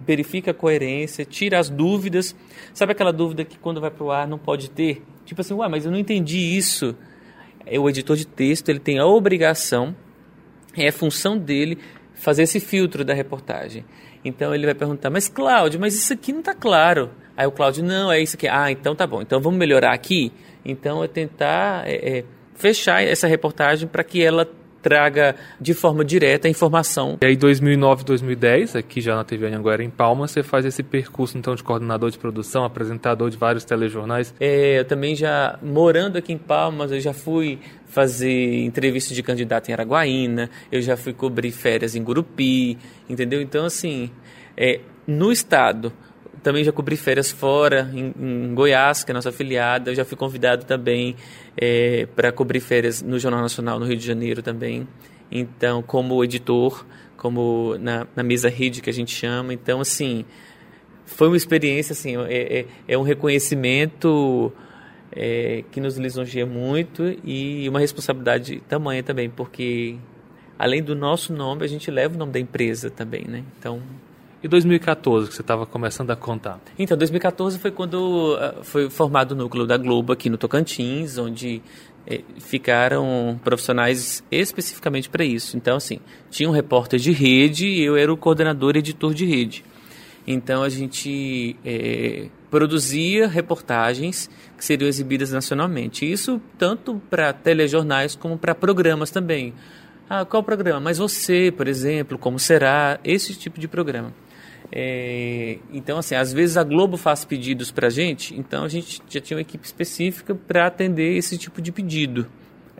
verifica 0.00 0.50
a 0.50 0.54
coerência, 0.54 1.24
tira 1.24 1.58
as 1.58 1.68
dúvidas. 1.68 2.34
Sabe 2.72 2.92
aquela 2.92 3.12
dúvida 3.12 3.44
que 3.44 3.58
quando 3.58 3.80
vai 3.80 3.90
para 3.90 4.04
o 4.04 4.10
ar 4.10 4.26
não 4.26 4.38
pode 4.38 4.70
ter? 4.70 5.02
Tipo 5.24 5.40
assim, 5.40 5.54
ué, 5.54 5.68
mas 5.68 5.84
eu 5.84 5.90
não 5.90 5.98
entendi 5.98 6.38
isso. 6.38 6.96
É 7.66 7.78
o 7.78 7.88
editor 7.88 8.16
de 8.16 8.26
texto, 8.26 8.68
ele 8.68 8.80
tem 8.80 8.98
a 8.98 9.06
obrigação, 9.06 9.94
é 10.76 10.90
função 10.90 11.36
dele 11.36 11.78
fazer 12.14 12.42
esse 12.42 12.58
filtro 12.58 13.04
da 13.04 13.14
reportagem. 13.14 13.84
Então 14.24 14.54
ele 14.54 14.66
vai 14.66 14.74
perguntar, 14.74 15.10
mas 15.10 15.28
Cláudio, 15.28 15.80
mas 15.80 15.94
isso 15.94 16.12
aqui 16.12 16.32
não 16.32 16.40
está 16.40 16.54
claro. 16.54 17.10
Aí 17.36 17.46
o 17.46 17.52
Cláudio, 17.52 17.84
não, 17.84 18.12
é 18.12 18.20
isso 18.20 18.36
aqui. 18.36 18.48
Ah, 18.48 18.70
então 18.70 18.94
tá 18.94 19.06
bom. 19.06 19.22
Então 19.22 19.40
vamos 19.40 19.58
melhorar 19.58 19.92
aqui. 19.92 20.32
Então 20.64 21.02
é 21.02 21.08
tentar 21.08 21.88
é, 21.88 22.18
é, 22.18 22.24
fechar 22.54 23.02
essa 23.02 23.26
reportagem 23.26 23.88
para 23.88 24.04
que 24.04 24.22
ela 24.22 24.46
traga 24.82 25.36
de 25.60 25.74
forma 25.74 26.04
direta 26.04 26.48
a 26.48 26.50
informação. 26.50 27.18
E 27.20 27.26
aí 27.26 27.36
2009, 27.36 28.04
2010, 28.04 28.76
aqui 28.76 29.00
já 29.00 29.14
na 29.14 29.24
TV 29.24 29.46
Anhanguera 29.46 29.82
em 29.82 29.90
Palmas, 29.90 30.30
você 30.30 30.42
faz 30.42 30.64
esse 30.64 30.82
percurso 30.82 31.36
então 31.36 31.54
de 31.54 31.62
coordenador 31.62 32.10
de 32.10 32.18
produção, 32.18 32.64
apresentador 32.64 33.30
de 33.30 33.36
vários 33.36 33.64
telejornais. 33.64 34.34
É, 34.40 34.80
eu 34.80 34.84
também 34.84 35.14
já, 35.14 35.58
morando 35.62 36.16
aqui 36.16 36.32
em 36.32 36.38
Palmas, 36.38 36.92
eu 36.92 37.00
já 37.00 37.12
fui 37.12 37.58
fazer 37.86 38.64
entrevista 38.64 39.12
de 39.12 39.22
candidato 39.22 39.68
em 39.68 39.72
Araguaína, 39.72 40.48
eu 40.70 40.80
já 40.80 40.96
fui 40.96 41.12
cobrir 41.12 41.50
férias 41.50 41.94
em 41.94 42.02
Gurupi, 42.02 42.78
entendeu? 43.08 43.42
Então, 43.42 43.64
assim, 43.64 44.10
é, 44.56 44.80
no 45.06 45.32
estado, 45.32 45.92
também 46.42 46.64
já 46.64 46.72
cobri 46.72 46.96
férias 46.96 47.30
fora, 47.30 47.90
em, 47.92 48.14
em 48.18 48.54
Goiás, 48.54 49.04
que 49.04 49.10
é 49.10 49.14
nossa 49.14 49.28
afiliada, 49.28 49.90
eu 49.90 49.94
já 49.94 50.04
fui 50.04 50.16
convidado 50.16 50.64
também 50.64 51.16
é, 51.56 52.06
para 52.16 52.32
cobrir 52.32 52.60
férias 52.60 53.02
no 53.02 53.18
Jornal 53.18 53.40
Nacional, 53.40 53.78
no 53.78 53.86
Rio 53.86 53.96
de 53.96 54.06
Janeiro 54.06 54.42
também, 54.42 54.86
então, 55.30 55.82
como 55.82 56.22
editor, 56.24 56.84
como 57.16 57.76
na, 57.78 58.06
na 58.16 58.22
mesa 58.22 58.48
rede 58.48 58.80
que 58.80 58.90
a 58.90 58.92
gente 58.92 59.14
chama, 59.14 59.52
então, 59.52 59.80
assim, 59.80 60.24
foi 61.04 61.28
uma 61.28 61.36
experiência, 61.36 61.92
assim, 61.92 62.16
é, 62.16 62.60
é, 62.60 62.66
é 62.88 62.98
um 62.98 63.02
reconhecimento 63.02 64.52
é, 65.12 65.64
que 65.70 65.80
nos 65.80 65.98
lisonjeia 65.98 66.46
muito 66.46 67.16
e 67.24 67.68
uma 67.68 67.80
responsabilidade 67.80 68.60
tamanha 68.68 69.02
também, 69.02 69.28
porque 69.28 69.96
além 70.58 70.82
do 70.82 70.94
nosso 70.94 71.32
nome, 71.32 71.64
a 71.64 71.68
gente 71.68 71.90
leva 71.90 72.14
o 72.14 72.18
nome 72.18 72.32
da 72.32 72.40
empresa 72.40 72.90
também, 72.90 73.24
né? 73.26 73.44
Então. 73.58 73.82
E 74.42 74.48
2014, 74.48 75.28
que 75.28 75.34
você 75.34 75.42
estava 75.42 75.66
começando 75.66 76.10
a 76.10 76.16
contar? 76.16 76.58
Então, 76.78 76.96
2014 76.96 77.58
foi 77.58 77.70
quando 77.70 78.34
uh, 78.36 78.64
foi 78.64 78.88
formado 78.88 79.32
o 79.32 79.34
núcleo 79.34 79.66
da 79.66 79.76
Globo 79.76 80.14
aqui 80.14 80.30
no 80.30 80.38
Tocantins, 80.38 81.18
onde 81.18 81.60
eh, 82.06 82.22
ficaram 82.38 83.38
profissionais 83.44 84.24
especificamente 84.30 85.10
para 85.10 85.24
isso. 85.24 85.58
Então, 85.58 85.76
assim, 85.76 86.00
tinha 86.30 86.48
um 86.48 86.52
repórter 86.52 86.98
de 86.98 87.12
rede 87.12 87.66
e 87.66 87.82
eu 87.82 87.96
era 87.96 88.10
o 88.10 88.16
coordenador 88.16 88.76
editor 88.76 89.12
de 89.12 89.26
rede. 89.26 89.62
Então, 90.26 90.62
a 90.62 90.70
gente 90.70 91.54
eh, 91.62 92.28
produzia 92.50 93.28
reportagens 93.28 94.30
que 94.56 94.64
seriam 94.64 94.88
exibidas 94.88 95.32
nacionalmente. 95.32 96.10
Isso 96.10 96.40
tanto 96.56 97.00
para 97.10 97.32
telejornais 97.34 98.14
como 98.14 98.38
para 98.38 98.54
programas 98.54 99.10
também. 99.10 99.52
Ah, 100.08 100.24
qual 100.24 100.42
programa? 100.42 100.80
Mas 100.80 100.98
você, 100.98 101.52
por 101.54 101.68
exemplo, 101.68 102.18
como 102.18 102.38
será? 102.38 102.98
Esse 103.04 103.34
tipo 103.34 103.60
de 103.60 103.68
programa. 103.68 104.12
É, 104.72 105.58
então, 105.72 105.98
assim, 105.98 106.14
às 106.14 106.32
vezes 106.32 106.56
a 106.56 106.62
Globo 106.62 106.96
faz 106.96 107.24
pedidos 107.24 107.70
para 107.70 107.88
a 107.88 107.90
gente, 107.90 108.38
então 108.38 108.64
a 108.64 108.68
gente 108.68 109.02
já 109.08 109.20
tinha 109.20 109.36
uma 109.36 109.42
equipe 109.42 109.64
específica 109.66 110.34
para 110.34 110.66
atender 110.66 111.16
esse 111.16 111.36
tipo 111.36 111.60
de 111.60 111.72
pedido, 111.72 112.26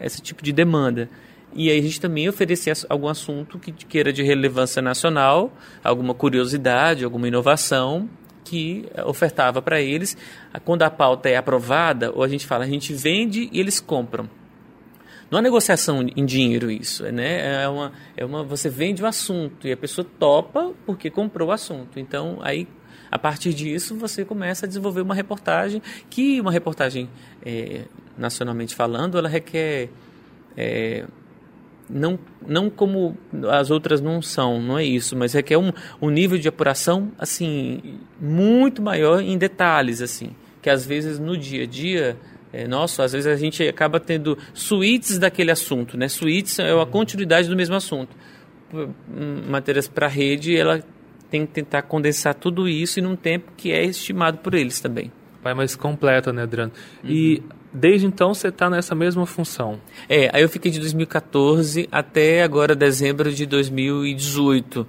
esse 0.00 0.20
tipo 0.20 0.42
de 0.42 0.52
demanda. 0.52 1.10
E 1.52 1.68
aí 1.68 1.78
a 1.78 1.82
gente 1.82 2.00
também 2.00 2.28
oferecia 2.28 2.72
algum 2.88 3.08
assunto 3.08 3.58
que 3.58 3.72
queira 3.72 4.12
de 4.12 4.22
relevância 4.22 4.80
nacional, 4.80 5.52
alguma 5.82 6.14
curiosidade, 6.14 7.04
alguma 7.04 7.26
inovação 7.26 8.08
que 8.44 8.86
ofertava 9.04 9.60
para 9.60 9.80
eles. 9.80 10.16
Quando 10.64 10.82
a 10.82 10.90
pauta 10.90 11.28
é 11.28 11.36
aprovada, 11.36 12.12
ou 12.14 12.22
a 12.22 12.28
gente 12.28 12.46
fala, 12.46 12.64
a 12.64 12.68
gente 12.68 12.92
vende 12.92 13.48
e 13.52 13.58
eles 13.58 13.80
compram. 13.80 14.28
Não 15.30 15.38
é 15.38 15.42
negociação 15.42 16.02
em 16.02 16.24
dinheiro 16.24 16.70
isso, 16.70 17.04
né? 17.12 17.62
É 17.62 17.68
uma, 17.68 17.92
é 18.16 18.24
uma, 18.24 18.42
você 18.42 18.68
vende 18.68 19.02
o 19.02 19.06
assunto 19.06 19.68
e 19.68 19.72
a 19.72 19.76
pessoa 19.76 20.06
topa 20.18 20.72
porque 20.84 21.08
comprou 21.08 21.48
o 21.48 21.52
assunto. 21.52 22.00
Então, 22.00 22.38
aí, 22.42 22.66
a 23.10 23.18
partir 23.18 23.54
disso, 23.54 23.94
você 23.94 24.24
começa 24.24 24.66
a 24.66 24.68
desenvolver 24.68 25.02
uma 25.02 25.14
reportagem 25.14 25.80
que, 26.08 26.40
uma 26.40 26.50
reportagem 26.50 27.08
é, 27.44 27.84
nacionalmente 28.18 28.74
falando, 28.74 29.16
ela 29.16 29.28
requer 29.28 29.88
é, 30.56 31.06
não, 31.88 32.18
não 32.46 32.70
como 32.70 33.16
as 33.50 33.70
outras 33.70 34.00
não 34.00 34.22
são, 34.22 34.60
não 34.60 34.78
é 34.78 34.84
isso, 34.84 35.16
mas 35.16 35.32
requer 35.32 35.56
um, 35.56 35.72
um 36.00 36.10
nível 36.10 36.38
de 36.38 36.48
apuração 36.48 37.10
assim 37.18 37.98
muito 38.20 38.80
maior 38.80 39.20
em 39.20 39.36
detalhes 39.36 40.00
assim, 40.00 40.30
que 40.62 40.70
às 40.70 40.84
vezes 40.84 41.18
no 41.18 41.36
dia 41.36 41.64
a 41.64 41.66
dia 41.66 42.16
é, 42.52 42.66
nossa, 42.66 43.04
às 43.04 43.12
vezes 43.12 43.26
a 43.26 43.36
gente 43.36 43.62
acaba 43.62 44.00
tendo 44.00 44.36
suítes 44.52 45.18
daquele 45.18 45.50
assunto, 45.50 45.96
né? 45.96 46.08
Suítes 46.08 46.58
é 46.58 46.72
a 46.72 46.86
continuidade 46.86 47.48
do 47.48 47.56
mesmo 47.56 47.76
assunto. 47.76 48.14
Matérias 49.48 49.86
para 49.86 50.06
rede, 50.08 50.56
ela 50.56 50.82
tem 51.30 51.46
que 51.46 51.52
tentar 51.52 51.82
condensar 51.82 52.34
tudo 52.34 52.68
isso 52.68 52.98
em 52.98 53.06
um 53.06 53.14
tempo 53.14 53.52
que 53.56 53.72
é 53.72 53.84
estimado 53.84 54.38
por 54.38 54.54
eles 54.54 54.80
também. 54.80 55.12
Vai 55.42 55.54
mais 55.54 55.76
completa, 55.76 56.32
né, 56.32 56.42
Adriano? 56.42 56.72
Uhum. 57.04 57.10
E 57.10 57.42
desde 57.72 58.06
então 58.06 58.34
você 58.34 58.48
está 58.48 58.68
nessa 58.68 58.94
mesma 58.94 59.24
função? 59.26 59.80
É, 60.08 60.28
aí 60.32 60.42
eu 60.42 60.48
fiquei 60.48 60.70
de 60.70 60.80
2014 60.80 61.88
até 61.90 62.42
agora 62.42 62.74
dezembro 62.74 63.32
de 63.32 63.46
2018. 63.46 64.86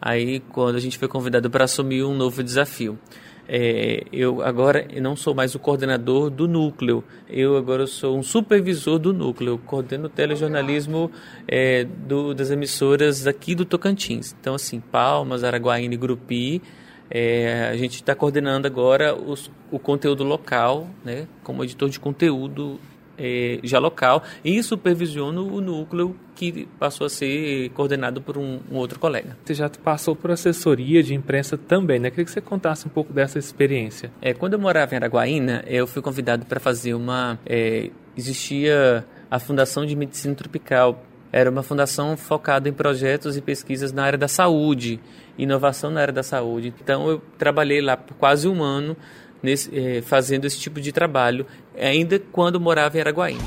Aí 0.00 0.40
quando 0.50 0.76
a 0.76 0.80
gente 0.80 0.98
foi 0.98 1.06
convidado 1.06 1.50
para 1.50 1.64
assumir 1.64 2.02
um 2.02 2.14
novo 2.14 2.42
desafio. 2.42 2.98
É, 3.48 4.04
eu 4.12 4.42
agora 4.42 4.86
não 5.00 5.14
sou 5.14 5.34
mais 5.34 5.54
o 5.54 5.58
coordenador 5.58 6.30
do 6.30 6.48
núcleo, 6.48 7.04
eu 7.28 7.56
agora 7.56 7.86
sou 7.86 8.16
um 8.18 8.22
supervisor 8.22 8.98
do 8.98 9.12
núcleo, 9.12 9.58
coordeno 9.58 10.06
o 10.06 10.08
telejornalismo 10.08 11.10
é, 11.46 11.84
do, 11.84 12.32
das 12.32 12.50
emissoras 12.50 13.26
aqui 13.26 13.54
do 13.54 13.64
Tocantins. 13.64 14.34
Então, 14.40 14.54
assim, 14.54 14.80
Palmas, 14.80 15.44
Araguaína 15.44 15.94
e 15.94 15.96
Grupi, 15.96 16.62
é, 17.10 17.68
a 17.70 17.76
gente 17.76 17.96
está 17.96 18.14
coordenando 18.14 18.66
agora 18.66 19.14
os, 19.14 19.50
o 19.70 19.78
conteúdo 19.78 20.24
local, 20.24 20.88
né, 21.04 21.28
como 21.42 21.62
editor 21.62 21.90
de 21.90 22.00
conteúdo 22.00 22.80
é, 23.18 23.58
já 23.62 23.78
local 23.78 24.22
e 24.44 24.62
supervisiono 24.62 25.52
o 25.52 25.60
núcleo 25.60 26.16
que 26.34 26.66
passou 26.78 27.06
a 27.06 27.10
ser 27.10 27.70
coordenado 27.70 28.20
por 28.20 28.36
um, 28.36 28.60
um, 28.70 28.76
outro 28.76 28.98
colega. 28.98 29.36
Você 29.44 29.54
já 29.54 29.68
passou 29.68 30.16
por 30.16 30.30
assessoria 30.30 31.02
de 31.02 31.14
imprensa 31.14 31.56
também, 31.56 31.98
né? 31.98 32.10
Queria 32.10 32.24
que 32.24 32.30
você 32.30 32.40
contasse 32.40 32.86
um 32.86 32.90
pouco 32.90 33.12
dessa 33.12 33.38
experiência. 33.38 34.10
É, 34.20 34.34
quando 34.34 34.54
eu 34.54 34.58
morava 34.58 34.94
em 34.94 34.96
Araguaína, 34.96 35.64
eu 35.66 35.86
fui 35.86 36.02
convidado 36.02 36.44
para 36.44 36.58
fazer 36.58 36.94
uma... 36.94 37.38
É, 37.46 37.90
existia 38.16 39.04
a 39.30 39.38
Fundação 39.38 39.86
de 39.86 39.94
Medicina 39.94 40.34
Tropical. 40.34 41.02
Era 41.32 41.50
uma 41.50 41.62
fundação 41.62 42.16
focada 42.16 42.68
em 42.68 42.72
projetos 42.72 43.36
e 43.36 43.40
pesquisas 43.40 43.92
na 43.92 44.04
área 44.04 44.18
da 44.18 44.28
saúde, 44.28 45.00
inovação 45.36 45.90
na 45.90 46.00
área 46.00 46.12
da 46.12 46.22
saúde. 46.22 46.72
Então 46.80 47.08
eu 47.08 47.22
trabalhei 47.36 47.80
lá 47.80 47.96
por 47.96 48.14
quase 48.14 48.46
um 48.46 48.62
ano 48.62 48.96
nesse, 49.44 49.70
eh, 49.72 50.02
fazendo 50.02 50.46
esse 50.46 50.58
tipo 50.58 50.80
de 50.80 50.90
trabalho, 50.90 51.46
ainda 51.78 52.18
quando 52.18 52.58
morava 52.58 52.96
em 52.96 53.00
Araguaína. 53.00 53.44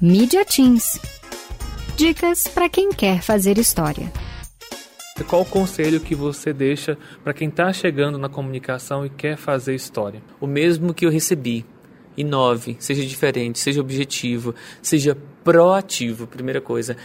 Media 0.00 0.44
Teams. 0.44 1.00
Dicas 1.96 2.48
para 2.48 2.68
quem 2.68 2.90
quer 2.90 3.22
fazer 3.22 3.56
história. 3.58 4.12
Qual 5.28 5.42
o 5.42 5.46
conselho 5.46 6.00
que 6.00 6.16
você 6.16 6.52
deixa 6.52 6.98
para 7.22 7.32
quem 7.32 7.48
está 7.48 7.72
chegando 7.72 8.18
na 8.18 8.28
comunicação 8.28 9.06
e 9.06 9.10
quer 9.10 9.36
fazer 9.36 9.74
história? 9.74 10.20
O 10.40 10.46
mesmo 10.46 10.92
que 10.92 11.06
eu 11.06 11.10
recebi. 11.10 11.64
Inove, 12.16 12.76
seja 12.78 13.06
diferente, 13.06 13.58
seja 13.58 13.80
objetivo, 13.80 14.54
seja 14.82 15.16
proativo, 15.42 16.26
primeira 16.26 16.60
coisa 16.60 16.96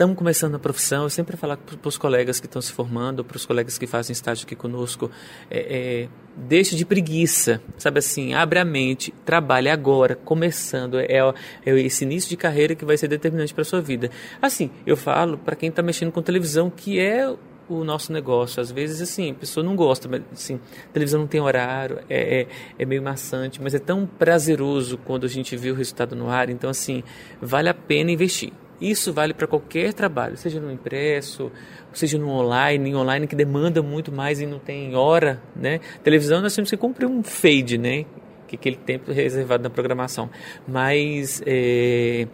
estamos 0.00 0.16
começando 0.16 0.54
a 0.54 0.58
profissão, 0.58 1.02
eu 1.02 1.10
sempre 1.10 1.36
falo 1.36 1.58
para 1.58 1.86
os 1.86 1.98
colegas 1.98 2.40
que 2.40 2.46
estão 2.46 2.62
se 2.62 2.72
formando, 2.72 3.22
para 3.22 3.36
os 3.36 3.44
colegas 3.44 3.76
que 3.76 3.86
fazem 3.86 4.14
estágio 4.14 4.46
aqui 4.46 4.56
conosco, 4.56 5.10
é, 5.50 5.58
é, 5.58 6.08
deixe 6.34 6.74
de 6.74 6.86
preguiça, 6.86 7.60
sabe 7.76 7.98
assim, 7.98 8.32
abre 8.32 8.58
a 8.58 8.64
mente, 8.64 9.12
trabalhe 9.26 9.68
agora, 9.68 10.16
começando, 10.16 10.98
é, 10.98 11.18
é 11.66 11.80
esse 11.80 12.04
início 12.04 12.30
de 12.30 12.36
carreira 12.38 12.74
que 12.74 12.82
vai 12.82 12.96
ser 12.96 13.08
determinante 13.08 13.52
para 13.52 13.60
a 13.60 13.64
sua 13.66 13.82
vida. 13.82 14.10
Assim, 14.40 14.70
eu 14.86 14.96
falo 14.96 15.36
para 15.36 15.54
quem 15.54 15.68
está 15.68 15.82
mexendo 15.82 16.12
com 16.12 16.22
televisão, 16.22 16.70
que 16.70 16.98
é 16.98 17.30
o 17.68 17.84
nosso 17.84 18.10
negócio. 18.10 18.58
Às 18.58 18.70
vezes, 18.70 19.02
assim, 19.02 19.32
a 19.32 19.34
pessoa 19.34 19.62
não 19.62 19.76
gosta, 19.76 20.08
mas 20.08 20.22
assim, 20.32 20.58
televisão 20.94 21.20
não 21.20 21.26
tem 21.26 21.42
horário, 21.42 21.98
é, 22.08 22.40
é, 22.40 22.46
é, 22.78 22.86
meio 22.86 23.02
maçante, 23.02 23.60
mas 23.60 23.74
é 23.74 23.78
tão 23.78 24.06
prazeroso 24.06 24.96
quando 24.96 25.26
a 25.26 25.28
gente 25.28 25.54
vê 25.58 25.70
o 25.70 25.74
resultado 25.74 26.16
no 26.16 26.30
ar. 26.30 26.48
Então, 26.48 26.70
assim, 26.70 27.04
vale 27.38 27.68
a 27.68 27.74
pena 27.74 28.10
investir. 28.10 28.50
Isso 28.80 29.12
vale 29.12 29.34
para 29.34 29.46
qualquer 29.46 29.92
trabalho, 29.92 30.36
seja 30.36 30.58
no 30.58 30.72
impresso, 30.72 31.52
seja 31.92 32.16
no 32.18 32.28
online, 32.30 32.94
online 32.94 33.26
que 33.26 33.36
demanda 33.36 33.82
muito 33.82 34.10
mais 34.10 34.40
e 34.40 34.46
não 34.46 34.58
tem 34.58 34.94
hora, 34.94 35.40
né? 35.54 35.80
Televisão 36.02 36.40
nós 36.40 36.54
temos 36.54 36.70
que 36.70 36.76
cumprir 36.76 37.06
um 37.06 37.22
fade, 37.22 37.76
né? 37.76 38.06
Que 38.48 38.56
é 38.56 38.58
aquele 38.58 38.76
tempo 38.76 39.12
reservado 39.12 39.62
na 39.62 39.70
programação. 39.70 40.30
Mas 40.66 41.42
é, 41.44 42.26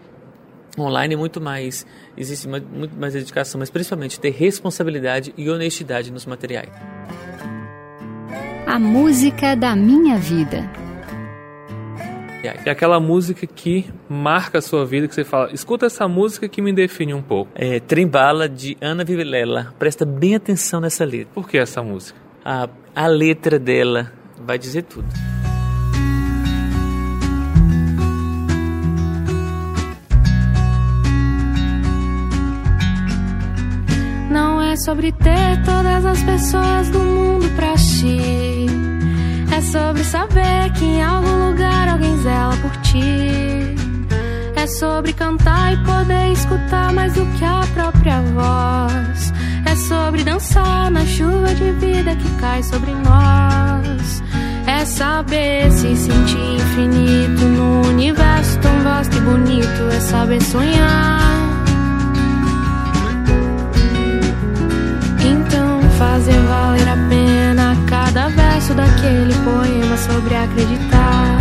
online 0.79 1.15
é 1.15 1.17
muito 1.17 1.41
mais, 1.41 1.85
existe 2.17 2.47
muito 2.47 2.97
mais 2.97 3.15
dedicação, 3.15 3.59
mas 3.59 3.69
principalmente 3.69 4.21
ter 4.21 4.31
responsabilidade 4.31 5.35
e 5.37 5.51
honestidade 5.51 6.13
nos 6.13 6.27
materiais. 6.27 6.71
A 8.67 8.79
música 8.79 9.57
da 9.57 9.75
minha 9.75 10.17
vida. 10.17 10.86
É 12.43 12.71
aquela 12.71 13.01
música 13.01 13.47
que 13.47 13.87
marca 14.09 14.59
a 14.59 14.63
sua 14.63 14.85
vida, 14.85 15.09
que 15.09 15.15
você 15.15 15.25
fala, 15.25 15.51
escuta 15.53 15.87
essa 15.87 16.07
música 16.07 16.49
que 16.49 16.61
me 16.61 16.73
define 16.73 17.15
um 17.15 17.23
pouco. 17.23 17.51
É 17.55 17.81
Trembala, 17.81 18.49
de 18.49 18.77
Ana 18.81 19.05
Vilela. 19.05 19.75
Presta 19.79 20.05
bem 20.05 20.35
atenção 20.35 20.81
nessa 20.81 21.05
letra. 21.05 21.29
Por 21.35 21.49
que 21.49 21.59
essa 21.59 21.83
música? 21.83 22.19
A, 22.45 22.69
a 22.95 23.07
letra 23.07 23.59
dela 23.59 24.13
vai 24.45 24.59
dizer 24.59 24.83
tudo. 24.83 25.07
Não 34.31 34.61
é 34.61 34.77
sobre 34.77 35.13
ter 35.13 35.63
todas 35.65 36.05
as 36.05 36.23
pessoas 36.23 36.91
do 36.91 36.99
mundo 36.99 37.49
pra 37.57 37.75
ti 37.75 38.96
é 39.57 39.61
sobre 39.63 40.05
saber 40.05 40.71
que 40.75 40.85
em 40.85 41.03
algum 41.03 41.49
lugar 41.49 41.89
alguém 41.89 42.15
zela 42.19 42.55
por 42.59 42.71
ti. 42.83 43.75
É 44.55 44.67
sobre 44.67 45.15
cantar 45.15 45.73
e 45.73 45.77
poder 45.79 46.33
escutar 46.33 46.93
mais 46.93 47.15
do 47.15 47.25
que 47.39 47.45
a 47.45 47.67
própria 47.73 48.21
voz. 48.21 49.33
É 49.65 49.75
sobre 49.75 50.25
dançar 50.25 50.91
na 50.91 51.07
chuva 51.07 51.55
de 51.55 51.73
vida 51.73 52.15
que 52.17 52.31
cai 52.39 52.63
sobre 52.63 52.91
nós. 52.93 54.23
É 54.67 54.85
saber 54.85 55.71
se 55.73 55.97
sentir 55.97 56.57
infinito 56.57 57.45
no 57.47 57.89
universo 57.89 58.59
tão 58.59 58.83
vasto 58.83 59.17
e 59.17 59.21
bonito. 59.21 59.83
É 59.91 60.01
saber 60.01 60.43
sonhar. 60.43 61.26
Fazer 65.99 66.39
valer 66.47 66.89
a 66.89 66.97
pena 67.09 67.77
cada 67.87 68.29
verso 68.29 68.75
daquele 68.75 69.35
poema 69.45 69.97
sobre 69.97 70.35
acreditar. 70.35 71.39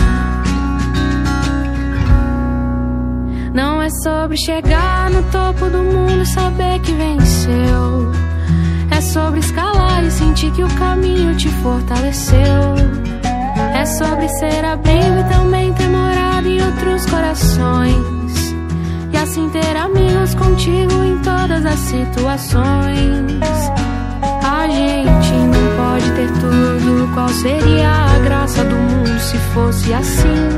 Não 3.53 3.81
é 3.81 3.89
sobre 4.03 4.37
chegar 4.37 5.09
no 5.09 5.23
topo 5.23 5.69
do 5.69 5.79
mundo 5.79 6.21
e 6.21 6.25
saber 6.25 6.79
que 6.79 6.93
venceu. 6.93 8.11
É 8.91 9.01
sobre 9.01 9.39
escalar 9.39 10.03
e 10.03 10.11
sentir 10.11 10.51
que 10.51 10.63
o 10.63 10.69
caminho 10.75 11.35
te 11.35 11.49
fortaleceu. 11.61 12.75
É 13.73 13.85
sobre 13.85 14.27
ser 14.29 14.65
abrigo 14.65 15.19
e 15.19 15.33
também 15.33 15.73
ter 15.73 15.87
morado 15.87 16.47
em 16.47 16.61
outros 16.61 17.05
corações. 17.05 18.55
E 19.11 19.17
assim 19.17 19.49
ter 19.49 19.77
amigos 19.77 20.33
contigo 20.35 21.03
em 21.03 21.17
todas 21.19 21.65
as 21.65 21.79
situações. 21.79 23.85
A 24.65 24.67
gente 24.67 25.32
não 25.32 25.75
pode 25.78 26.10
ter 26.13 26.28
tudo. 26.39 27.08
Qual 27.13 27.30
seria 27.30 27.88
a 27.88 28.17
graça 28.23 28.63
do 28.63 28.75
mundo 28.75 29.19
se 29.19 29.38
fosse 29.54 29.93
assim? 29.93 30.49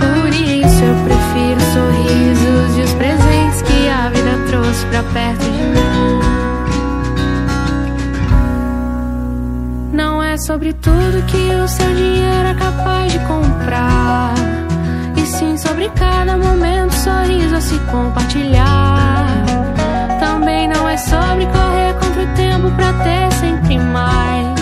Por 0.00 0.28
isso 0.28 0.82
eu 0.82 0.94
prefiro 1.04 1.60
sorrisos 1.72 2.78
e 2.78 2.80
os 2.80 2.92
presentes 2.94 3.62
que 3.62 3.88
a 3.88 4.08
vida 4.08 4.44
trouxe 4.48 4.84
pra 4.86 5.04
perto 5.04 5.44
de 5.44 5.50
mim. 5.50 6.20
Não 9.92 10.20
é 10.20 10.36
sobre 10.36 10.72
tudo 10.72 11.24
que 11.28 11.54
o 11.54 11.68
seu 11.68 11.94
dinheiro 11.94 12.48
é 12.48 12.54
capaz 12.54 13.12
de 13.12 13.20
comprar. 13.20 14.34
E 15.16 15.24
sim 15.24 15.56
sobre 15.56 15.88
cada 15.90 16.36
momento, 16.36 16.92
sorriso 16.92 17.54
a 17.54 17.60
se 17.60 17.78
compartilhar 17.88 19.11
também 20.42 20.66
não 20.66 20.88
é 20.88 20.96
sobre 20.96 21.46
correr 21.46 21.94
contra 21.94 22.24
o 22.24 22.34
tempo 22.34 22.68
pra 22.74 22.92
ter 22.94 23.32
sempre 23.34 23.78
mais. 23.78 24.61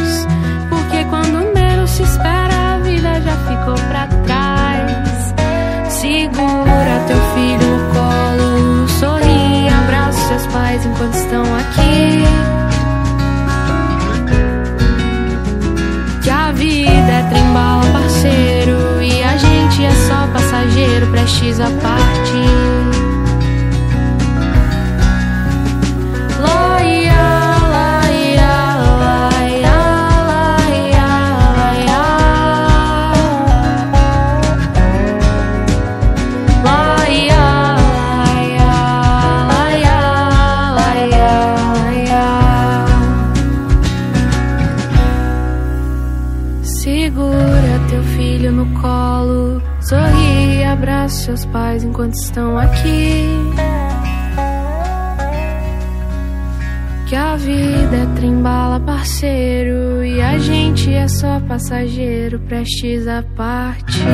Enquanto 52.10 52.14
estão 52.14 52.58
aqui. 52.58 53.24
Que 57.08 57.16
a 57.16 57.36
vida 57.36 57.96
é 57.96 58.14
trembala, 58.16 58.78
parceiro, 58.78 60.04
e 60.04 60.20
a 60.20 60.38
gente 60.38 60.92
é 60.92 61.08
só 61.08 61.40
passageiro, 61.40 62.38
prestes 62.40 63.06
a 63.08 63.24
partir. 63.36 64.04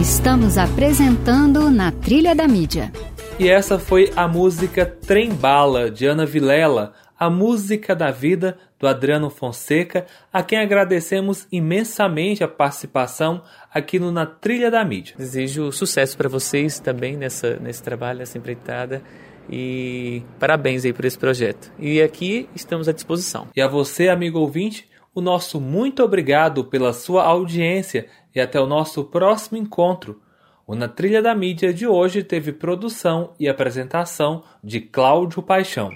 Estamos 0.00 0.58
apresentando 0.58 1.70
na 1.70 1.90
Trilha 1.90 2.34
da 2.34 2.46
Mídia. 2.46 2.92
E 3.38 3.48
essa 3.48 3.78
foi 3.78 4.12
a 4.14 4.28
música 4.28 4.86
Trembala, 4.86 5.90
de 5.90 6.06
Ana 6.06 6.24
Vilela, 6.24 6.92
A 7.18 7.30
Música 7.30 7.96
da 7.96 8.10
Vida, 8.10 8.58
do 8.78 8.86
Adriano 8.86 9.30
Fonseca, 9.30 10.06
a 10.32 10.42
quem 10.42 10.58
agradecemos 10.58 11.46
imensamente 11.50 12.44
a 12.44 12.48
participação 12.48 13.42
aqui 13.72 13.98
no 13.98 14.12
Na 14.12 14.26
Trilha 14.26 14.70
da 14.70 14.84
Mídia. 14.84 15.14
Desejo 15.16 15.72
sucesso 15.72 16.16
para 16.16 16.28
vocês 16.28 16.78
também 16.78 17.16
nessa, 17.16 17.56
nesse 17.56 17.82
trabalho, 17.82 18.18
nessa 18.18 18.36
empreitada. 18.36 19.02
E 19.48 20.22
parabéns 20.38 20.84
aí 20.84 20.92
por 20.92 21.04
esse 21.04 21.16
projeto. 21.16 21.72
E 21.78 22.02
aqui 22.02 22.48
estamos 22.54 22.88
à 22.88 22.92
disposição. 22.92 23.48
E 23.56 23.62
a 23.62 23.68
você, 23.68 24.08
amigo 24.08 24.38
ouvinte, 24.38 24.88
o 25.14 25.20
nosso 25.22 25.58
muito 25.58 26.02
obrigado 26.02 26.64
pela 26.64 26.92
sua 26.92 27.24
audiência 27.24 28.06
e 28.34 28.40
até 28.40 28.60
o 28.60 28.66
nosso 28.66 29.04
próximo 29.04 29.56
encontro. 29.56 30.20
O 30.66 30.74
Na 30.74 30.88
Trilha 30.88 31.22
da 31.22 31.34
Mídia 31.34 31.72
de 31.72 31.86
hoje 31.86 32.22
teve 32.22 32.52
produção 32.52 33.32
e 33.40 33.48
apresentação 33.48 34.42
de 34.62 34.80
Cláudio 34.80 35.40
Paixão. 35.40 35.90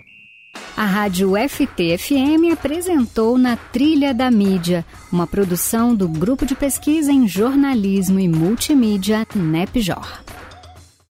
A 0.80 0.86
Rádio 0.86 1.32
FT-FM 1.32 2.54
apresentou 2.54 3.36
Na 3.36 3.54
Trilha 3.54 4.14
da 4.14 4.30
Mídia, 4.30 4.82
uma 5.12 5.26
produção 5.26 5.94
do 5.94 6.08
Grupo 6.08 6.46
de 6.46 6.54
Pesquisa 6.54 7.12
em 7.12 7.28
Jornalismo 7.28 8.18
e 8.18 8.26
Multimídia 8.26 9.26
NEPJOR. 9.34 10.22